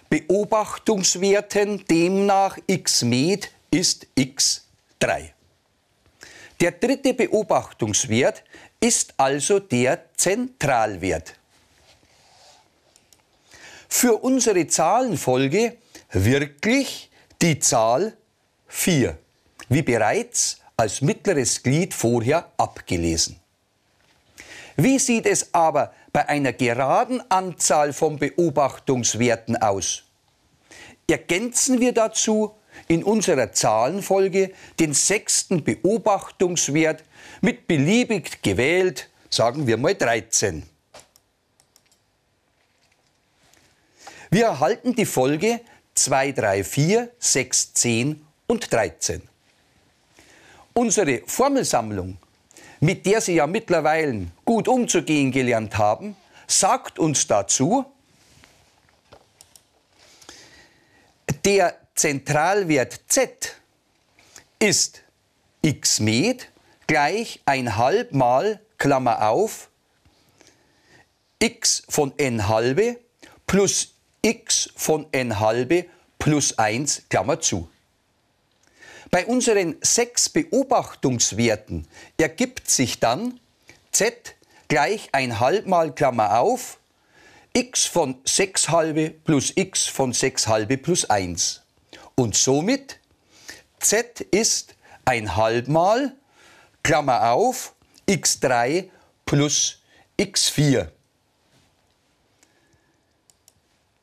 Beobachtungswerten, 0.09 1.85
demnach 1.85 2.57
x 2.67 3.01
med 3.01 3.49
ist 3.71 4.07
x3. 4.17 5.29
Der 6.59 6.71
dritte 6.73 7.13
Beobachtungswert 7.13 8.43
ist 8.81 9.13
also 9.17 9.59
der 9.59 10.05
Zentralwert. 10.15 11.35
Für 13.87 14.23
unsere 14.23 14.67
Zahlenfolge 14.67 15.77
wirklich 16.11 17.11
die 17.41 17.59
Zahl 17.59 18.17
4, 18.67 19.17
wie 19.69 19.81
bereits 19.83 20.57
als 20.75 21.01
mittleres 21.01 21.61
Glied 21.61 21.93
vorher 21.93 22.51
abgelesen. 22.57 23.39
Wie 24.77 24.97
sieht 24.97 25.27
es 25.27 25.53
aber 25.53 25.93
bei 26.11 26.27
einer 26.27 26.53
geraden 26.53 27.21
Anzahl 27.29 27.93
von 27.93 28.17
Beobachtungswerten 28.17 29.57
aus? 29.57 30.03
Ergänzen 31.07 31.79
wir 31.79 31.91
dazu 31.91 32.55
in 32.87 33.03
unserer 33.03 33.51
Zahlenfolge 33.51 34.53
den 34.79 34.93
sechsten 34.93 35.63
Beobachtungswert 35.63 37.03
mit 37.41 37.67
beliebig 37.67 38.41
gewählt, 38.41 39.09
sagen 39.29 39.67
wir 39.67 39.77
mal 39.77 39.95
13. 39.95 40.63
Wir 44.29 44.45
erhalten 44.45 44.95
die 44.95 45.05
Folge 45.05 45.59
2, 45.95 46.31
3, 46.31 46.63
4, 46.63 47.11
6, 47.19 47.73
10 47.73 48.25
und 48.47 48.71
13. 48.71 49.21
Unsere 50.73 51.21
Formelsammlung, 51.25 52.17
mit 52.79 53.05
der 53.05 53.19
Sie 53.19 53.33
ja 53.33 53.45
mittlerweile 53.45 54.27
gut 54.45 54.67
umzugehen 54.67 55.31
gelernt 55.31 55.77
haben, 55.77 56.15
sagt 56.47 56.97
uns 56.97 57.27
dazu, 57.27 57.85
der 61.43 61.77
Zentralwert 61.95 63.01
z 63.07 63.55
ist 64.59 65.01
x 65.61 65.99
med 65.99 66.50
gleich 66.91 67.39
ein 67.45 67.77
halb 67.77 68.11
mal, 68.11 68.59
Klammer 68.77 69.29
auf, 69.29 69.69
x 71.39 71.83
von 71.87 72.11
n 72.17 72.49
halbe 72.49 72.99
plus 73.47 73.93
x 74.21 74.69
von 74.75 75.07
n 75.13 75.39
halbe 75.39 75.85
plus 76.19 76.57
1, 76.57 77.03
Klammer 77.07 77.39
zu. 77.39 77.69
Bei 79.09 79.25
unseren 79.25 79.77
sechs 79.79 80.27
Beobachtungswerten 80.27 81.87
ergibt 82.17 82.69
sich 82.69 82.99
dann 82.99 83.39
z 83.93 84.35
gleich 84.67 85.07
ein 85.13 85.39
halb 85.39 85.67
mal 85.67 85.95
Klammer 85.95 86.41
auf, 86.41 86.77
x 87.53 87.85
von 87.85 88.19
6 88.25 88.67
halbe 88.67 89.11
plus 89.11 89.53
x 89.55 89.87
von 89.87 90.11
6 90.11 90.45
halbe 90.49 90.77
plus 90.77 91.09
1. 91.09 91.61
Und 92.15 92.35
somit 92.35 92.99
z 93.79 94.19
ist 94.31 94.75
ein 95.05 95.37
halbmal, 95.37 96.17
Klammer 96.83 97.31
auf, 97.31 97.75
x3 98.07 98.89
plus 99.25 99.81
x4. 100.19 100.89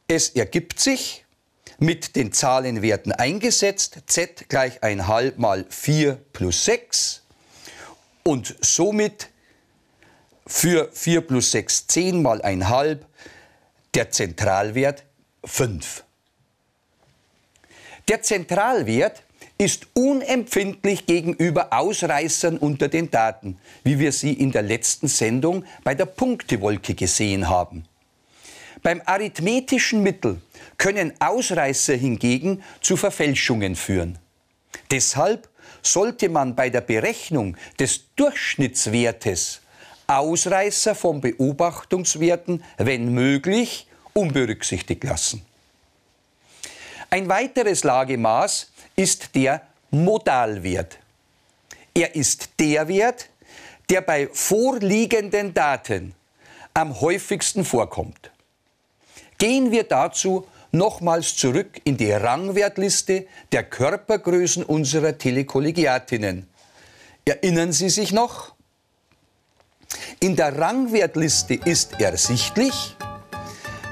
Es 0.06 0.30
ergibt 0.30 0.80
sich 0.80 1.24
mit 1.78 2.16
den 2.16 2.32
Zahlenwerten 2.32 3.12
eingesetzt, 3.12 3.98
z 4.06 4.48
gleich 4.48 4.82
ein 4.82 5.06
halb 5.06 5.38
mal 5.38 5.64
4 5.68 6.16
plus 6.32 6.64
6 6.64 7.22
und 8.24 8.56
somit 8.60 9.28
für 10.46 10.90
4 10.92 11.20
plus 11.20 11.52
6 11.52 11.86
10 11.86 12.22
mal 12.22 12.42
ein 12.42 12.68
halb 12.68 13.06
der 13.94 14.10
Zentralwert 14.10 15.04
5. 15.44 16.04
Der 18.08 18.22
Zentralwert 18.22 19.22
ist 19.58 19.88
unempfindlich 19.92 21.04
gegenüber 21.06 21.72
Ausreißern 21.72 22.58
unter 22.58 22.86
den 22.86 23.10
Daten, 23.10 23.58
wie 23.82 23.98
wir 23.98 24.12
sie 24.12 24.32
in 24.32 24.52
der 24.52 24.62
letzten 24.62 25.08
Sendung 25.08 25.64
bei 25.82 25.96
der 25.96 26.06
Punktewolke 26.06 26.94
gesehen 26.94 27.48
haben. 27.48 27.84
Beim 28.82 29.02
arithmetischen 29.04 30.04
Mittel 30.04 30.40
können 30.76 31.12
Ausreißer 31.18 31.94
hingegen 31.94 32.62
zu 32.80 32.96
Verfälschungen 32.96 33.74
führen. 33.74 34.18
Deshalb 34.92 35.48
sollte 35.82 36.28
man 36.28 36.54
bei 36.54 36.70
der 36.70 36.80
Berechnung 36.80 37.56
des 37.80 38.04
Durchschnittswertes 38.14 39.60
Ausreißer 40.06 40.94
von 40.94 41.20
Beobachtungswerten, 41.20 42.62
wenn 42.76 43.12
möglich, 43.12 43.88
unberücksichtigt 44.14 45.04
lassen. 45.04 45.42
Ein 47.10 47.28
weiteres 47.28 47.84
Lagemaß 47.84 48.70
ist 48.98 49.36
der 49.36 49.62
Modalwert. 49.90 50.98
Er 51.94 52.14
ist 52.16 52.50
der 52.58 52.88
Wert, 52.88 53.30
der 53.88 54.00
bei 54.00 54.28
vorliegenden 54.32 55.54
Daten 55.54 56.14
am 56.74 57.00
häufigsten 57.00 57.64
vorkommt. 57.64 58.32
Gehen 59.38 59.70
wir 59.70 59.84
dazu 59.84 60.46
nochmals 60.72 61.36
zurück 61.36 61.80
in 61.84 61.96
die 61.96 62.10
Rangwertliste 62.10 63.28
der 63.52 63.62
Körpergrößen 63.62 64.64
unserer 64.64 65.16
Telekollegiatinnen. 65.16 66.48
Erinnern 67.24 67.72
Sie 67.72 67.90
sich 67.90 68.12
noch? 68.12 68.52
In 70.20 70.34
der 70.34 70.58
Rangwertliste 70.58 71.54
ist 71.54 72.00
ersichtlich, 72.00 72.96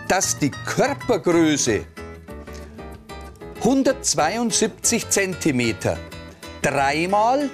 dass 0.09 0.39
die 0.39 0.51
Körpergröße 0.51 1.87
172 3.67 5.11
cm 5.11 5.75
dreimal 6.63 7.51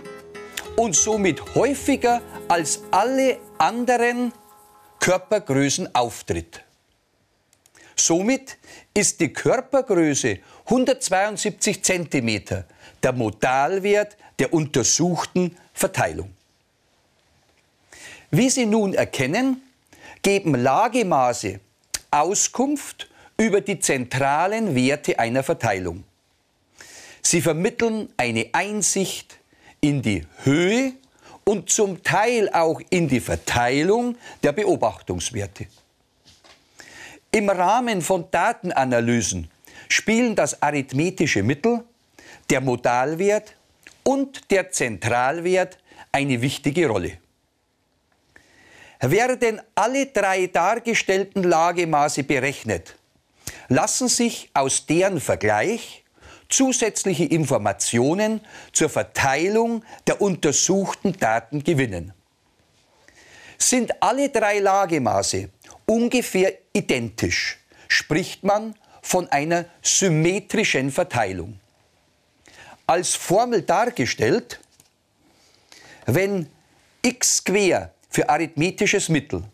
und 0.77 0.95
somit 0.95 1.55
häufiger 1.55 2.21
als 2.49 2.83
alle 2.91 3.39
anderen 3.57 4.31
Körpergrößen 5.01 5.95
auftritt. 5.95 6.63
Somit 7.97 8.59
ist 8.93 9.21
die 9.21 9.33
Körpergröße 9.33 10.41
172 10.67 11.83
cm 11.83 12.65
der 13.03 13.13
Modalwert 13.15 14.19
der 14.39 14.53
untersuchten 14.53 15.57
Verteilung. 15.73 16.35
Wie 18.31 18.51
Sie 18.51 18.67
nun 18.67 18.93
erkennen, 18.93 19.63
geben 20.21 20.57
Lagemaße 20.57 21.59
Auskunft 22.11 23.09
über 23.37 23.61
die 23.61 23.79
zentralen 23.79 24.75
Werte 24.75 25.19
einer 25.19 25.43
Verteilung. 25.43 26.05
Sie 27.23 27.41
vermitteln 27.41 28.09
eine 28.17 28.49
Einsicht 28.53 29.39
in 29.81 30.03
die 30.03 30.27
Höhe 30.45 30.93
und 31.45 31.71
zum 31.71 32.03
Teil 32.03 32.49
auch 32.53 32.81
in 32.91 33.09
die 33.09 33.21
Verteilung 33.21 34.17
der 34.43 34.53
Beobachtungswerte. 34.53 35.67
Im 37.31 37.49
Rahmen 37.49 38.03
von 38.03 38.31
Datenanalysen 38.31 39.51
spielen 39.89 40.35
das 40.35 40.61
arithmetische 40.63 41.43
Mittel, 41.43 41.85
der 42.51 42.61
Modalwert 42.61 43.55
und 44.03 44.51
der 44.51 44.71
Zentralwert 44.71 45.79
eine 46.11 46.41
wichtige 46.43 46.87
Rolle. 46.87 47.19
Werden 49.01 49.61
alle 49.75 50.07
drei 50.07 50.47
dargestellten 50.47 51.43
Lagemaße 51.43 52.23
berechnet, 52.23 52.97
lassen 53.69 54.09
sich 54.09 54.51
aus 54.55 54.87
deren 54.87 55.21
Vergleich 55.21 56.05
zusätzliche 56.49 57.25
Informationen 57.25 58.41
zur 58.73 58.89
Verteilung 58.89 59.85
der 60.07 60.21
untersuchten 60.21 61.19
Daten 61.19 61.65
gewinnen. 61.65 62.13
Sind 63.59 64.03
alle 64.03 64.29
drei 64.29 64.59
Lagemaße 64.59 65.49
ungefähr 65.87 66.53
identisch, 66.73 67.59
spricht 67.89 68.45
man 68.45 68.75
von 69.01 69.29
einer 69.29 69.65
symmetrischen 69.83 70.91
Verteilung. 70.91 71.59
Als 72.87 73.15
Formel 73.15 73.63
dargestellt, 73.63 74.61
wenn 76.07 76.49
x 77.03 77.45
quer 77.45 77.95
für 78.11 78.29
arithmetisches 78.29 79.09
Mittel 79.09 79.45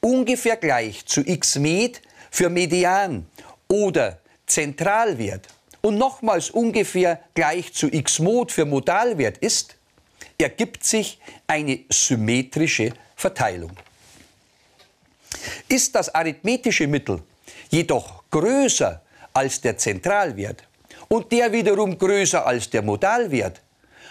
ungefähr 0.00 0.56
gleich 0.56 1.04
zu 1.06 1.20
x 1.20 1.56
med 1.56 2.00
für 2.30 2.48
Median 2.48 3.26
oder 3.68 4.18
Zentralwert 4.46 5.48
und 5.80 5.98
nochmals 5.98 6.50
ungefähr 6.50 7.20
gleich 7.34 7.72
zu 7.72 7.88
x 7.92 8.18
mod 8.18 8.52
für 8.52 8.64
Modalwert 8.64 9.38
ist, 9.38 9.76
ergibt 10.38 10.84
sich 10.84 11.18
eine 11.46 11.80
symmetrische 11.88 12.92
Verteilung. 13.16 13.72
Ist 15.68 15.94
das 15.94 16.14
arithmetische 16.14 16.86
Mittel 16.86 17.22
jedoch 17.70 18.24
größer 18.30 19.00
als 19.32 19.60
der 19.60 19.76
Zentralwert 19.78 20.64
und 21.08 21.30
der 21.32 21.52
wiederum 21.52 21.96
größer 21.96 22.46
als 22.46 22.70
der 22.70 22.82
Modalwert, 22.82 23.60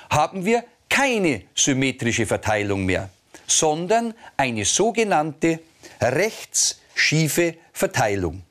haben 0.09 0.43
wir 0.45 0.63
keine 0.89 1.43
symmetrische 1.55 2.25
Verteilung 2.25 2.85
mehr, 2.85 3.09
sondern 3.45 4.13
eine 4.37 4.65
sogenannte 4.65 5.59
rechtsschiefe 6.01 7.55
Verteilung. 7.79 8.43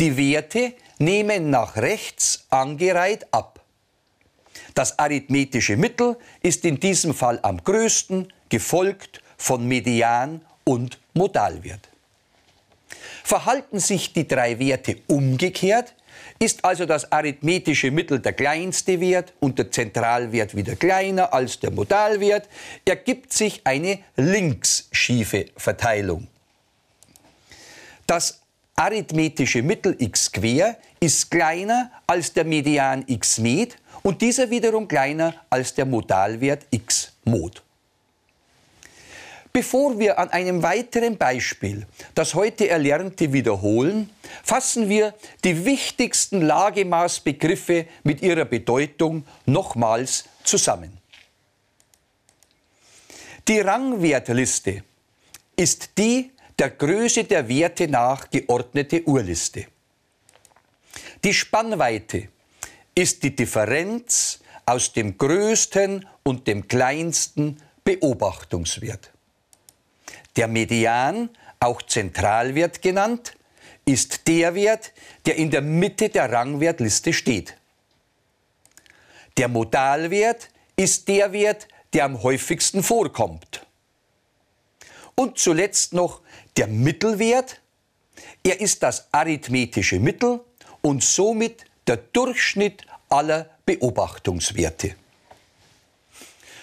Die 0.00 0.16
Werte 0.16 0.72
nehmen 0.98 1.50
nach 1.50 1.76
rechts 1.76 2.44
angereiht 2.50 3.32
ab. 3.32 3.60
Das 4.74 4.98
arithmetische 4.98 5.76
Mittel 5.76 6.16
ist 6.42 6.64
in 6.64 6.80
diesem 6.80 7.14
Fall 7.14 7.38
am 7.42 7.62
größten, 7.62 8.32
gefolgt 8.48 9.22
von 9.36 9.68
Median 9.68 10.44
und 10.64 10.98
Modalwert. 11.12 11.88
Verhalten 13.22 13.78
sich 13.78 14.12
die 14.12 14.26
drei 14.26 14.58
Werte 14.58 14.96
umgekehrt, 15.06 15.94
ist 16.40 16.64
also 16.64 16.86
das 16.86 17.12
arithmetische 17.12 17.92
Mittel 17.92 18.18
der 18.18 18.32
kleinste 18.32 19.00
Wert 19.00 19.32
und 19.38 19.56
der 19.60 19.70
Zentralwert 19.70 20.56
wieder 20.56 20.74
kleiner 20.74 21.32
als 21.32 21.60
der 21.60 21.70
Modalwert, 21.70 22.48
ergibt 22.84 23.32
sich 23.32 23.60
eine 23.64 24.00
linksschiefe 24.16 25.46
Verteilung. 25.56 26.26
Das 28.06 28.40
arithmetische 28.76 29.62
Mittel 29.62 29.96
x 29.98 30.30
quer 30.30 30.76
ist 31.00 31.30
kleiner 31.30 31.90
als 32.06 32.32
der 32.32 32.44
Median 32.44 33.04
x 33.06 33.38
med 33.38 33.76
und 34.02 34.20
dieser 34.20 34.50
wiederum 34.50 34.88
kleiner 34.88 35.34
als 35.48 35.74
der 35.74 35.86
Modalwert 35.86 36.66
x 36.70 37.12
mod. 37.24 37.62
Bevor 39.52 40.00
wir 40.00 40.18
an 40.18 40.30
einem 40.30 40.64
weiteren 40.64 41.16
Beispiel 41.16 41.86
das 42.16 42.34
heute 42.34 42.68
Erlernte 42.68 43.32
wiederholen, 43.32 44.10
fassen 44.42 44.88
wir 44.88 45.14
die 45.44 45.64
wichtigsten 45.64 46.42
Lagemaßbegriffe 46.42 47.86
mit 48.02 48.20
ihrer 48.20 48.46
Bedeutung 48.46 49.24
nochmals 49.46 50.24
zusammen. 50.42 50.98
Die 53.46 53.60
Rangwertliste 53.60 54.82
ist 55.56 55.90
die 55.98 56.32
der 56.58 56.70
Größe 56.70 57.24
der 57.24 57.48
Werte 57.48 57.88
nach 57.88 58.30
geordnete 58.30 59.06
Urliste. 59.06 59.66
Die 61.22 61.34
Spannweite 61.34 62.28
ist 62.94 63.22
die 63.22 63.34
Differenz 63.34 64.40
aus 64.66 64.92
dem 64.92 65.18
größten 65.18 66.06
und 66.22 66.46
dem 66.46 66.68
kleinsten 66.68 67.60
Beobachtungswert. 67.82 69.10
Der 70.36 70.48
Median, 70.48 71.30
auch 71.60 71.82
Zentralwert 71.82 72.82
genannt, 72.82 73.36
ist 73.84 74.26
der 74.26 74.54
Wert, 74.54 74.92
der 75.26 75.36
in 75.36 75.50
der 75.50 75.60
Mitte 75.60 76.08
der 76.08 76.30
Rangwertliste 76.32 77.12
steht. 77.12 77.56
Der 79.36 79.48
Modalwert 79.48 80.48
ist 80.76 81.08
der 81.08 81.32
Wert, 81.32 81.68
der 81.92 82.04
am 82.04 82.22
häufigsten 82.22 82.82
vorkommt. 82.82 83.66
Und 85.14 85.38
zuletzt 85.38 85.92
noch 85.92 86.22
der 86.56 86.66
Mittelwert. 86.66 87.60
Er 88.42 88.60
ist 88.60 88.82
das 88.82 89.08
arithmetische 89.12 89.98
Mittel 89.98 90.40
und 90.82 91.02
somit 91.02 91.64
der 91.86 91.96
Durchschnitt 91.96 92.86
aller 93.08 93.50
Beobachtungswerte. 93.66 94.94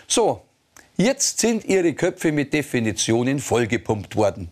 So, 0.07 0.43
Jetzt 1.01 1.39
sind 1.39 1.65
Ihre 1.65 1.95
Köpfe 1.95 2.31
mit 2.31 2.53
Definitionen 2.53 3.39
vollgepumpt 3.39 4.15
worden. 4.15 4.51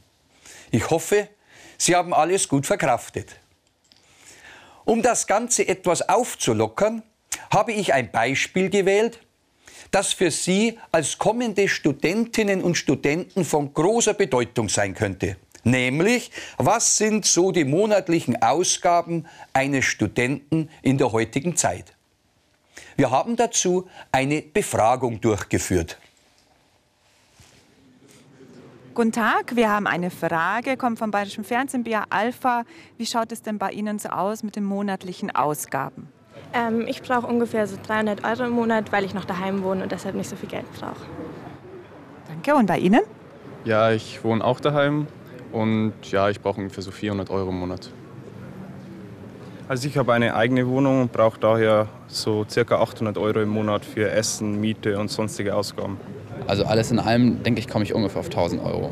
Ich 0.72 0.90
hoffe, 0.90 1.30
Sie 1.78 1.96
haben 1.96 2.12
alles 2.12 2.48
gut 2.48 2.66
verkraftet. 2.66 3.36
Um 4.84 5.04
das 5.04 5.28
Ganze 5.28 5.68
etwas 5.68 6.10
aufzulockern, 6.10 7.04
habe 7.54 7.74
ich 7.74 7.94
ein 7.94 8.12
Beispiel 8.12 8.72
gewählt, 8.72 9.20
das 9.92 10.14
für 10.14 10.32
Sie 10.32 10.78
als 10.92 11.18
kommende 11.18 11.68
Studentinnen 11.68 12.64
und 12.64 12.76
Studenten 12.76 13.46
von 13.46 13.74
großer 13.74 14.14
Bedeutung 14.14 14.70
sein 14.70 14.94
könnte. 14.94 15.38
Nämlich, 15.64 16.32
was 16.58 16.98
sind 16.98 17.26
so 17.26 17.52
die 17.52 17.66
monatlichen 17.66 18.42
Ausgaben 18.42 19.26
eines 19.54 19.86
Studenten 19.86 20.70
in 20.82 20.98
der 20.98 21.12
heutigen 21.12 21.56
Zeit? 21.56 21.94
Wir 22.96 23.12
haben 23.12 23.36
dazu 23.36 23.88
eine 24.12 24.42
Befragung 24.42 25.22
durchgeführt. 25.22 25.98
Guten 28.94 29.14
Tag, 29.14 29.56
wir 29.56 29.70
haben 29.70 29.88
eine 29.88 30.12
Frage, 30.12 30.76
kommt 30.76 31.00
vom 31.00 31.12
Bayerischen 31.12 31.46
Fernsehen, 31.46 31.86
BA 31.86 32.06
Alpha. 32.10 32.66
Wie 32.98 33.06
schaut 33.06 33.32
es 33.32 33.42
denn 33.42 33.58
bei 33.58 33.72
Ihnen 33.72 34.00
so 34.00 34.10
aus 34.10 34.44
mit 34.44 34.58
den 34.58 34.66
monatlichen 34.66 35.34
Ausgaben? 35.34 36.10
Ähm, 36.54 36.86
ich 36.88 37.02
brauche 37.02 37.28
ungefähr 37.28 37.68
so 37.68 37.78
300 37.86 38.24
Euro 38.24 38.46
im 38.46 38.52
Monat, 38.52 38.92
weil 38.92 39.06
ich 39.06 39.14
noch 39.14 39.26
daheim 39.26 39.64
wohne 39.64 39.84
und 39.84 39.92
deshalb 39.92 40.16
nicht 40.16 40.30
so 40.30 40.36
viel 40.36 40.50
Geld 40.50 40.66
brauche. 40.80 41.06
Danke. 42.28 42.56
Und 42.56 42.66
bei 42.66 42.80
Ihnen? 42.80 43.02
Ja, 43.66 43.92
ich 43.92 44.24
wohne 44.24 44.44
auch 44.44 44.60
daheim 44.60 45.08
und 45.52 45.94
ja, 46.12 46.30
ich 46.30 46.40
brauche 46.40 46.60
ungefähr 46.60 46.84
so 46.84 46.92
400 46.92 47.30
Euro 47.30 47.50
im 47.50 47.60
Monat. 47.60 47.92
Also 49.68 49.88
ich 49.88 49.98
habe 49.98 50.14
eine 50.14 50.36
eigene 50.36 50.68
Wohnung 50.68 51.02
und 51.02 51.12
brauche 51.12 51.40
daher 51.40 51.88
so 52.08 52.44
circa 52.50 52.80
800 52.80 53.18
Euro 53.20 53.42
im 53.42 53.50
Monat 53.50 53.86
für 53.86 54.10
Essen, 54.10 54.60
Miete 54.60 54.98
und 54.98 55.12
sonstige 55.12 55.54
Ausgaben. 55.56 55.98
Also 56.48 56.64
alles 56.66 56.90
in 56.90 56.98
allem, 56.98 57.44
denke 57.44 57.60
ich, 57.60 57.68
komme 57.68 57.84
ich 57.84 57.94
ungefähr 57.94 58.22
auf 58.22 58.28
1000 58.28 58.64
Euro. 58.64 58.92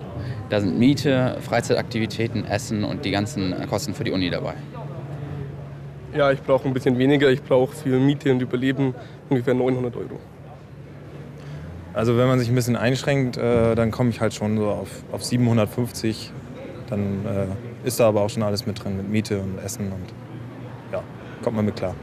Da 0.49 0.61
sind 0.61 0.77
Miete, 0.77 1.37
Freizeitaktivitäten, 1.41 2.45
Essen 2.45 2.83
und 2.83 3.05
die 3.05 3.11
ganzen 3.11 3.55
Kosten 3.67 3.95
für 3.95 4.03
die 4.03 4.11
Uni 4.11 4.29
dabei. 4.29 4.53
Ja, 6.17 6.31
ich 6.31 6.41
brauche 6.41 6.67
ein 6.67 6.73
bisschen 6.73 6.97
weniger. 6.97 7.29
Ich 7.29 7.43
brauche 7.43 7.75
für 7.75 7.99
Miete 7.99 8.31
und 8.31 8.41
Überleben 8.41 8.95
ungefähr 9.29 9.53
900 9.53 9.95
Euro. 9.95 10.19
Also 11.93 12.17
wenn 12.17 12.27
man 12.27 12.39
sich 12.39 12.49
ein 12.49 12.55
bisschen 12.55 12.75
einschränkt, 12.75 13.37
äh, 13.37 13.75
dann 13.75 13.91
komme 13.91 14.09
ich 14.09 14.19
halt 14.19 14.33
schon 14.33 14.57
so 14.57 14.65
auf, 14.67 14.89
auf 15.11 15.23
750. 15.23 16.31
Dann 16.89 17.23
äh, 17.23 17.87
ist 17.87 17.99
da 17.99 18.07
aber 18.07 18.21
auch 18.21 18.31
schon 18.31 18.41
alles 18.41 18.65
mit 18.65 18.83
drin, 18.83 18.97
mit 18.97 19.07
Miete 19.07 19.39
und 19.39 19.59
Essen 19.63 19.91
und 19.91 20.11
ja, 20.91 21.03
kommt 21.43 21.55
man 21.55 21.65
mit 21.65 21.75
klar. 21.75 21.93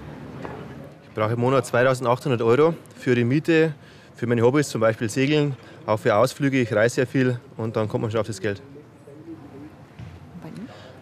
Ich 1.02 1.10
brauche 1.12 1.32
im 1.32 1.40
Monat 1.40 1.66
2800 1.66 2.40
Euro 2.40 2.74
für 2.96 3.16
die 3.16 3.24
Miete, 3.24 3.74
für 4.14 4.28
meine 4.28 4.42
Hobbys, 4.42 4.68
zum 4.68 4.80
Beispiel 4.80 5.10
Segeln, 5.10 5.56
auch 5.86 5.98
für 5.98 6.14
Ausflüge. 6.14 6.60
Ich 6.60 6.72
reise 6.72 6.94
sehr 6.94 7.08
viel 7.08 7.40
und 7.56 7.74
dann 7.74 7.88
kommt 7.88 8.02
man 8.02 8.12
schon 8.12 8.20
auf 8.20 8.28
das 8.28 8.40
Geld. 8.40 8.62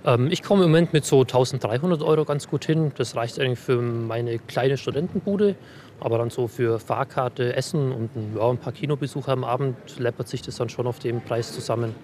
Ähm, 0.05 0.29
ich 0.31 0.43
komme 0.43 0.65
im 0.65 0.71
Moment 0.71 0.93
mit 0.93 1.05
so 1.05 1.21
1300 1.21 2.03
Euro 2.03 2.25
ganz 2.25 2.49
gut 2.49 2.65
hin. 2.65 2.93
Das 2.97 3.17
reicht 3.17 3.38
eigentlich 3.38 3.59
für 3.59 3.81
meine 3.81 4.38
kleine 4.38 4.77
Studentenbude. 4.77 5.55
Aber 6.01 6.19
dann 6.19 6.31
so 6.31 6.49
für 6.49 6.81
Fahrkarte, 6.81 7.55
Essen 7.55 7.93
und 7.93 8.17
ein, 8.17 8.37
ja, 8.37 8.51
ein 8.51 8.59
paar 8.59 8.73
Kinobesuche 8.73 9.31
am 9.31 9.45
Abend 9.45 9.77
läppert 10.01 10.27
sich 10.27 10.43
das 10.43 10.57
dann 10.57 10.69
schon 10.69 10.88
auf 10.88 10.99
den 10.99 11.21
Preis 11.21 11.53
zusammen. 11.53 11.95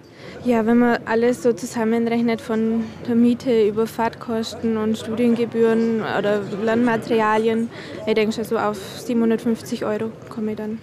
Ja, 0.45 0.65
wenn 0.65 0.77
man 0.77 0.99
alles 1.05 1.43
so 1.43 1.51
zusammenrechnet 1.51 2.39
von 2.39 2.85
der 3.05 3.15
Miete 3.15 3.67
über 3.67 3.87
Fahrtkosten 3.87 4.77
und 4.77 4.97
Studiengebühren 4.97 6.01
oder 6.17 6.41
Lernmaterialien, 6.63 7.69
ich 8.07 8.13
denke 8.13 8.33
schon 8.33 8.45
so 8.45 8.57
auf 8.57 8.77
750 8.77 9.83
Euro 9.83 10.11
komme 10.29 10.51
ich 10.51 10.57
dann. 10.57 10.79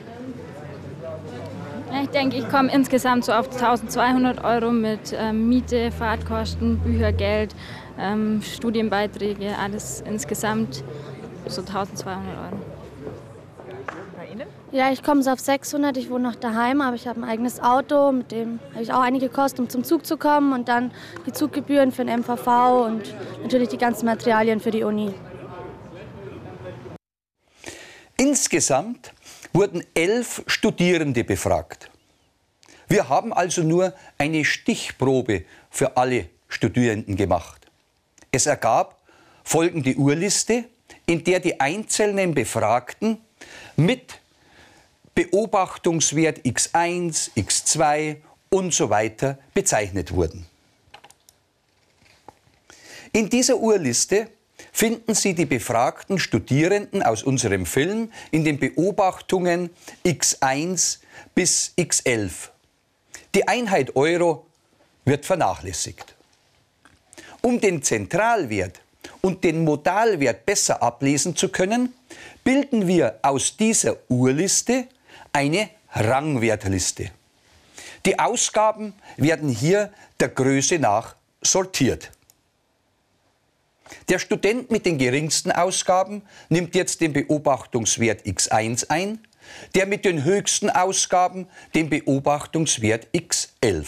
Ich 2.06 2.12
denke, 2.12 2.36
ich 2.36 2.48
komme 2.48 2.72
insgesamt 2.72 3.24
so 3.24 3.32
auf 3.32 3.50
1200 3.50 4.44
Euro 4.44 4.70
mit 4.70 5.12
ähm, 5.12 5.48
Miete, 5.48 5.90
Fahrtkosten, 5.90 6.78
Büchergeld, 6.78 7.52
ähm, 7.98 8.40
Studienbeiträge, 8.42 9.58
alles 9.58 10.04
insgesamt 10.06 10.84
so 11.48 11.62
1200 11.62 12.16
Euro. 12.16 12.60
Bei 14.16 14.26
Ihnen? 14.32 14.46
Ja, 14.70 14.92
ich 14.92 15.02
komme 15.02 15.24
so 15.24 15.30
auf 15.30 15.40
600. 15.40 15.96
Ich 15.96 16.08
wohne 16.08 16.28
noch 16.28 16.36
daheim, 16.36 16.80
aber 16.80 16.94
ich 16.94 17.08
habe 17.08 17.20
ein 17.20 17.24
eigenes 17.24 17.60
Auto. 17.60 18.12
Mit 18.12 18.30
dem 18.30 18.60
habe 18.72 18.84
ich 18.84 18.92
auch 18.92 19.00
einige 19.00 19.28
Kosten, 19.28 19.62
um 19.62 19.68
zum 19.68 19.82
Zug 19.82 20.06
zu 20.06 20.16
kommen 20.16 20.52
und 20.52 20.68
dann 20.68 20.92
die 21.26 21.32
Zuggebühren 21.32 21.90
für 21.90 22.04
den 22.04 22.20
MVV 22.20 22.86
und 22.86 23.14
natürlich 23.42 23.68
die 23.70 23.78
ganzen 23.78 24.06
Materialien 24.06 24.60
für 24.60 24.70
die 24.70 24.84
Uni. 24.84 25.12
Insgesamt 28.16 29.12
wurden 29.52 29.82
elf 29.92 30.44
Studierende 30.46 31.24
befragt. 31.24 31.90
Wir 32.88 33.08
haben 33.08 33.32
also 33.32 33.62
nur 33.62 33.94
eine 34.18 34.44
Stichprobe 34.44 35.44
für 35.70 35.96
alle 35.96 36.28
Studierenden 36.48 37.16
gemacht. 37.16 37.66
Es 38.30 38.46
ergab 38.46 39.00
folgende 39.44 39.94
Urliste, 39.94 40.64
in 41.06 41.24
der 41.24 41.40
die 41.40 41.60
einzelnen 41.60 42.34
Befragten 42.34 43.18
mit 43.76 44.20
Beobachtungswert 45.14 46.40
x1, 46.40 47.30
x2 47.36 48.16
und 48.50 48.74
so 48.74 48.90
weiter 48.90 49.38
bezeichnet 49.54 50.12
wurden. 50.12 50.46
In 53.12 53.30
dieser 53.30 53.56
Urliste 53.56 54.28
finden 54.72 55.14
Sie 55.14 55.34
die 55.34 55.46
befragten 55.46 56.18
Studierenden 56.18 57.02
aus 57.02 57.22
unserem 57.22 57.64
Film 57.64 58.12
in 58.30 58.44
den 58.44 58.58
Beobachtungen 58.58 59.70
x1 60.04 60.98
bis 61.34 61.72
x11. 61.78 62.50
Die 63.36 63.46
Einheit 63.46 63.94
Euro 63.96 64.46
wird 65.04 65.26
vernachlässigt. 65.26 66.14
Um 67.42 67.60
den 67.60 67.82
Zentralwert 67.82 68.80
und 69.20 69.44
den 69.44 69.62
Modalwert 69.62 70.46
besser 70.46 70.82
ablesen 70.82 71.36
zu 71.36 71.50
können, 71.50 71.92
bilden 72.42 72.86
wir 72.86 73.18
aus 73.20 73.54
dieser 73.54 73.98
Urliste 74.08 74.86
eine 75.34 75.68
Rangwertliste. 75.92 77.10
Die 78.06 78.18
Ausgaben 78.18 78.94
werden 79.18 79.50
hier 79.50 79.92
der 80.18 80.30
Größe 80.30 80.78
nach 80.78 81.14
sortiert. 81.42 82.12
Der 84.08 84.18
Student 84.18 84.70
mit 84.70 84.86
den 84.86 84.96
geringsten 84.96 85.52
Ausgaben 85.52 86.22
nimmt 86.48 86.74
jetzt 86.74 87.02
den 87.02 87.12
Beobachtungswert 87.12 88.22
x1 88.24 88.88
ein, 88.88 89.18
der 89.74 89.86
mit 89.86 90.04
den 90.04 90.24
höchsten 90.24 90.70
Ausgaben 90.70 91.48
den 91.74 91.88
Beobachtungswert 91.88 93.06
x11. 93.14 93.86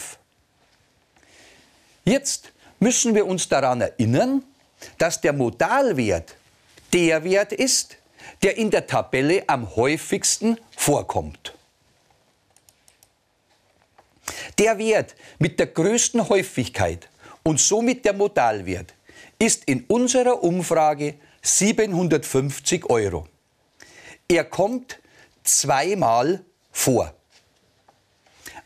Jetzt 2.05 2.53
müssen 2.81 3.15
wir 3.15 3.27
uns 3.27 3.49
daran 3.49 3.81
erinnern, 3.81 4.43
dass 4.99 5.21
der 5.21 5.33
Modalwert 5.33 6.37
der 6.93 7.25
Wert 7.25 7.53
ist, 7.53 7.97
der 8.43 8.57
in 8.57 8.71
der 8.71 8.87
Tabelle 8.87 9.45
am 9.47 9.75
häufigsten 9.77 10.59
vorkommt. 10.77 11.55
Der 14.59 14.79
Wert 14.79 15.15
mit 15.39 15.59
der 15.59 15.67
größten 15.67 16.29
Häufigkeit 16.29 17.09
und 17.43 17.61
somit 17.61 18.05
der 18.05 18.13
Modalwert 18.13 18.95
ist 19.39 19.65
in 19.65 19.85
unserer 19.85 20.43
Umfrage 20.43 21.15
750 21.43 22.91
Euro. 22.91 23.27
Er 24.29 24.45
kommt 24.45 24.99
zweimal 25.49 26.45
vor. 26.71 27.13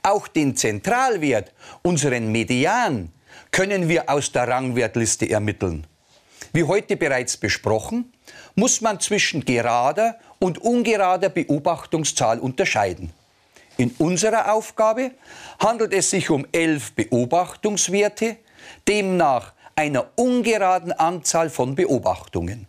Auch 0.02 0.26
den 0.28 0.56
Zentralwert, 0.56 1.52
unseren 1.82 2.32
Median, 2.32 3.12
können 3.50 3.88
wir 3.88 4.10
aus 4.10 4.32
der 4.32 4.48
Rangwertliste 4.48 5.28
ermitteln. 5.28 5.86
Wie 6.52 6.64
heute 6.64 6.96
bereits 6.96 7.36
besprochen, 7.36 8.12
muss 8.54 8.80
man 8.80 9.00
zwischen 9.00 9.44
gerader 9.44 10.18
und 10.38 10.58
ungerader 10.58 11.28
Beobachtungszahl 11.28 12.38
unterscheiden. 12.38 13.12
In 13.76 13.94
unserer 13.98 14.52
Aufgabe 14.52 15.12
handelt 15.58 15.94
es 15.94 16.10
sich 16.10 16.28
um 16.30 16.46
elf 16.52 16.92
Beobachtungswerte, 16.92 18.36
demnach 18.86 19.54
einer 19.74 20.06
ungeraden 20.16 20.92
Anzahl 20.92 21.48
von 21.48 21.74
Beobachtungen. 21.74 22.66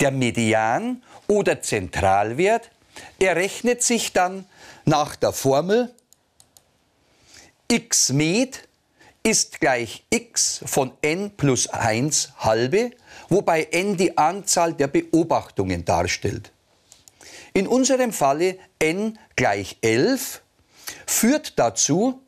Der 0.00 0.10
Median 0.10 1.02
oder 1.28 1.60
Zentralwert 1.60 2.70
errechnet 3.18 3.82
sich 3.82 4.12
dann 4.12 4.46
nach 4.84 5.16
der 5.16 5.32
Formel 5.32 5.94
x 7.68 8.10
med 8.10 8.68
ist 9.22 9.60
gleich 9.60 10.04
x 10.10 10.60
von 10.66 10.92
n 11.00 11.30
plus 11.36 11.68
1 11.68 12.32
halbe, 12.38 12.90
wobei 13.28 13.64
n 13.70 13.96
die 13.96 14.18
Anzahl 14.18 14.74
der 14.74 14.88
Beobachtungen 14.88 15.84
darstellt. 15.84 16.52
In 17.54 17.66
unserem 17.66 18.12
Falle 18.12 18.58
n 18.78 19.18
gleich 19.36 19.78
11 19.82 20.42
führt 21.06 21.58
dazu, 21.58 22.20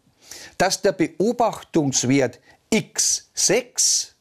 dass 0.56 0.82
der 0.82 0.92
Beobachtungswert 0.92 2.38
x6 2.72 4.12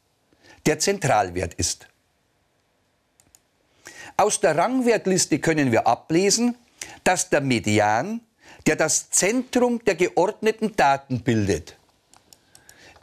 der 0.65 0.79
Zentralwert 0.79 1.53
ist. 1.53 1.88
Aus 4.17 4.39
der 4.39 4.58
Rangwertliste 4.58 5.39
können 5.39 5.71
wir 5.71 5.88
ablesen, 5.88 6.56
dass 7.04 7.30
der 7.30 7.41
Median, 7.41 8.21
der 8.65 8.76
das 8.76 9.10
Zentrum 9.10 9.84
der 9.84 9.95
geordneten 9.95 10.76
Daten 10.76 11.21
bildet, 11.21 11.76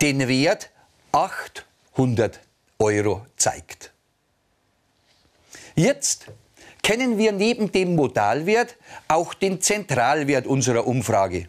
den 0.00 0.26
Wert 0.28 0.70
800 1.12 2.40
Euro 2.78 3.26
zeigt. 3.36 3.92
Jetzt 5.74 6.26
kennen 6.82 7.18
wir 7.18 7.32
neben 7.32 7.72
dem 7.72 7.94
Modalwert 7.96 8.76
auch 9.08 9.34
den 9.34 9.60
Zentralwert 9.60 10.46
unserer 10.46 10.86
Umfrage. 10.86 11.48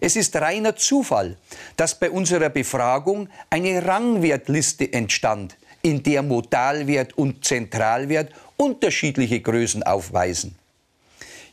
Es 0.00 0.16
ist 0.16 0.34
reiner 0.36 0.76
Zufall, 0.76 1.36
dass 1.76 1.98
bei 1.98 2.10
unserer 2.10 2.48
Befragung 2.48 3.28
eine 3.50 3.84
Rangwertliste 3.84 4.90
entstand, 4.92 5.56
in 5.82 6.02
der 6.02 6.22
Modalwert 6.22 7.16
und 7.16 7.44
Zentralwert 7.44 8.32
unterschiedliche 8.60 9.40
Größen 9.40 9.82
aufweisen. 9.82 10.54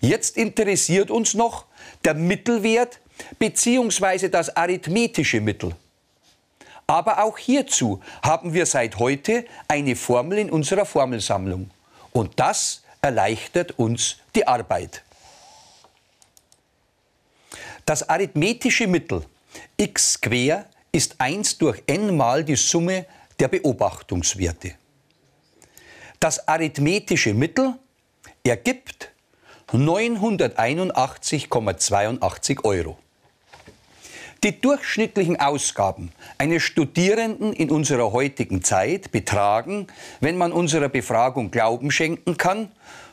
Jetzt 0.01 0.35
interessiert 0.35 1.09
uns 1.09 1.33
noch 1.33 1.65
der 2.03 2.13
Mittelwert 2.13 2.99
bzw. 3.39 4.27
das 4.27 4.55
arithmetische 4.55 5.39
Mittel. 5.39 5.73
Aber 6.85 7.23
auch 7.23 7.37
hierzu 7.37 8.01
haben 8.21 8.53
wir 8.53 8.65
seit 8.65 8.99
heute 8.99 9.45
eine 9.69 9.95
Formel 9.95 10.37
in 10.37 10.49
unserer 10.49 10.85
Formelsammlung. 10.85 11.71
Und 12.11 12.39
das 12.39 12.83
erleichtert 13.01 13.79
uns 13.79 14.17
die 14.35 14.45
Arbeit. 14.45 15.01
Das 17.85 18.07
arithmetische 18.07 18.85
Mittel 18.85 19.23
x 19.77 20.19
quer 20.19 20.65
ist 20.91 21.15
1 21.19 21.57
durch 21.57 21.83
n 21.87 22.17
mal 22.17 22.43
die 22.43 22.57
Summe 22.57 23.05
der 23.39 23.47
Beobachtungswerte. 23.47 24.75
Das 26.19 26.47
arithmetische 26.47 27.35
Mittel 27.35 27.75
ergibt 28.43 29.11
981,82 29.71 32.63
Euro. 32.63 32.97
Die 34.43 34.59
durchschnittlichen 34.59 35.39
Ausgaben 35.39 36.11
eines 36.37 36.63
Studierenden 36.63 37.53
in 37.53 37.69
unserer 37.69 38.11
heutigen 38.11 38.63
Zeit 38.63 39.11
betragen, 39.11 39.85
wenn 40.19 40.37
man 40.37 40.51
unserer 40.51 40.89
Befragung 40.89 41.51
Glauben 41.51 41.91
schenken 41.91 42.37
kann, 42.37 42.71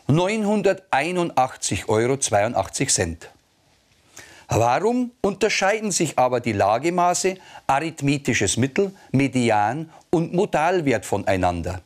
981,82 0.09 1.89
Euro. 1.89 2.19
Warum 4.49 5.13
unterscheiden 5.23 5.91
sich 5.91 6.19
aber 6.19 6.41
die 6.41 6.53
Lagemaße 6.53 7.37
arithmetisches 7.67 8.57
Mittel, 8.57 8.95
Median 9.11 9.91
und 10.11 10.33
Modalwert 10.35 11.07
voneinander? 11.07 11.81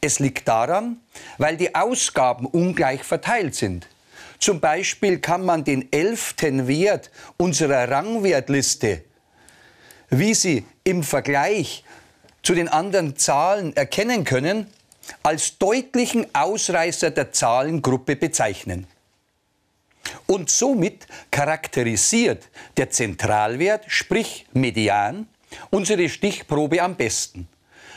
Es 0.00 0.18
liegt 0.18 0.48
daran, 0.48 1.00
weil 1.38 1.56
die 1.56 1.74
Ausgaben 1.74 2.46
ungleich 2.46 3.02
verteilt 3.02 3.54
sind. 3.54 3.86
Zum 4.38 4.60
Beispiel 4.60 5.18
kann 5.18 5.44
man 5.44 5.64
den 5.64 5.92
elften 5.92 6.66
Wert 6.66 7.10
unserer 7.36 7.90
Rangwertliste, 7.90 9.04
wie 10.08 10.34
Sie 10.34 10.64
im 10.84 11.02
Vergleich 11.02 11.84
zu 12.42 12.54
den 12.54 12.68
anderen 12.68 13.16
Zahlen 13.16 13.76
erkennen 13.76 14.24
können, 14.24 14.66
als 15.22 15.58
deutlichen 15.58 16.34
Ausreißer 16.34 17.10
der 17.10 17.32
Zahlengruppe 17.32 18.16
bezeichnen. 18.16 18.86
Und 20.26 20.48
somit 20.50 21.06
charakterisiert 21.30 22.48
der 22.76 22.90
Zentralwert, 22.90 23.84
sprich 23.88 24.46
Median, 24.52 25.28
unsere 25.70 26.08
Stichprobe 26.08 26.80
am 26.82 26.96
besten, 26.96 27.48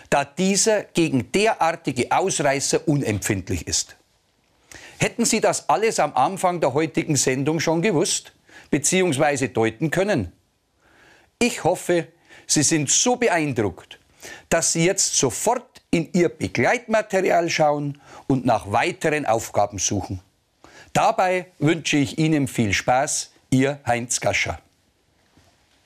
da 0.09 0.25
dieser 0.25 0.83
gegen 0.83 1.31
derartige 1.31 2.11
Ausreißer 2.11 2.87
unempfindlich 2.87 3.67
ist. 3.67 3.95
Hätten 4.97 5.25
Sie 5.25 5.41
das 5.41 5.69
alles 5.69 5.99
am 5.99 6.13
Anfang 6.15 6.61
der 6.61 6.73
heutigen 6.73 7.15
Sendung 7.15 7.59
schon 7.59 7.81
gewusst 7.81 8.33
bzw. 8.69 9.47
deuten 9.49 9.91
können? 9.91 10.31
Ich 11.39 11.63
hoffe, 11.63 12.07
Sie 12.47 12.63
sind 12.63 12.89
so 12.89 13.15
beeindruckt, 13.15 13.99
dass 14.49 14.73
Sie 14.73 14.85
jetzt 14.85 15.17
sofort 15.17 15.81
in 15.91 16.09
Ihr 16.13 16.29
Begleitmaterial 16.29 17.49
schauen 17.49 18.01
und 18.27 18.45
nach 18.45 18.71
weiteren 18.71 19.25
Aufgaben 19.25 19.77
suchen. 19.77 20.21
Dabei 20.93 21.47
wünsche 21.59 21.97
ich 21.97 22.17
Ihnen 22.17 22.47
viel 22.47 22.73
Spaß, 22.73 23.31
Ihr 23.49 23.79
Heinz 23.85 24.19
Gascher. 24.19 24.59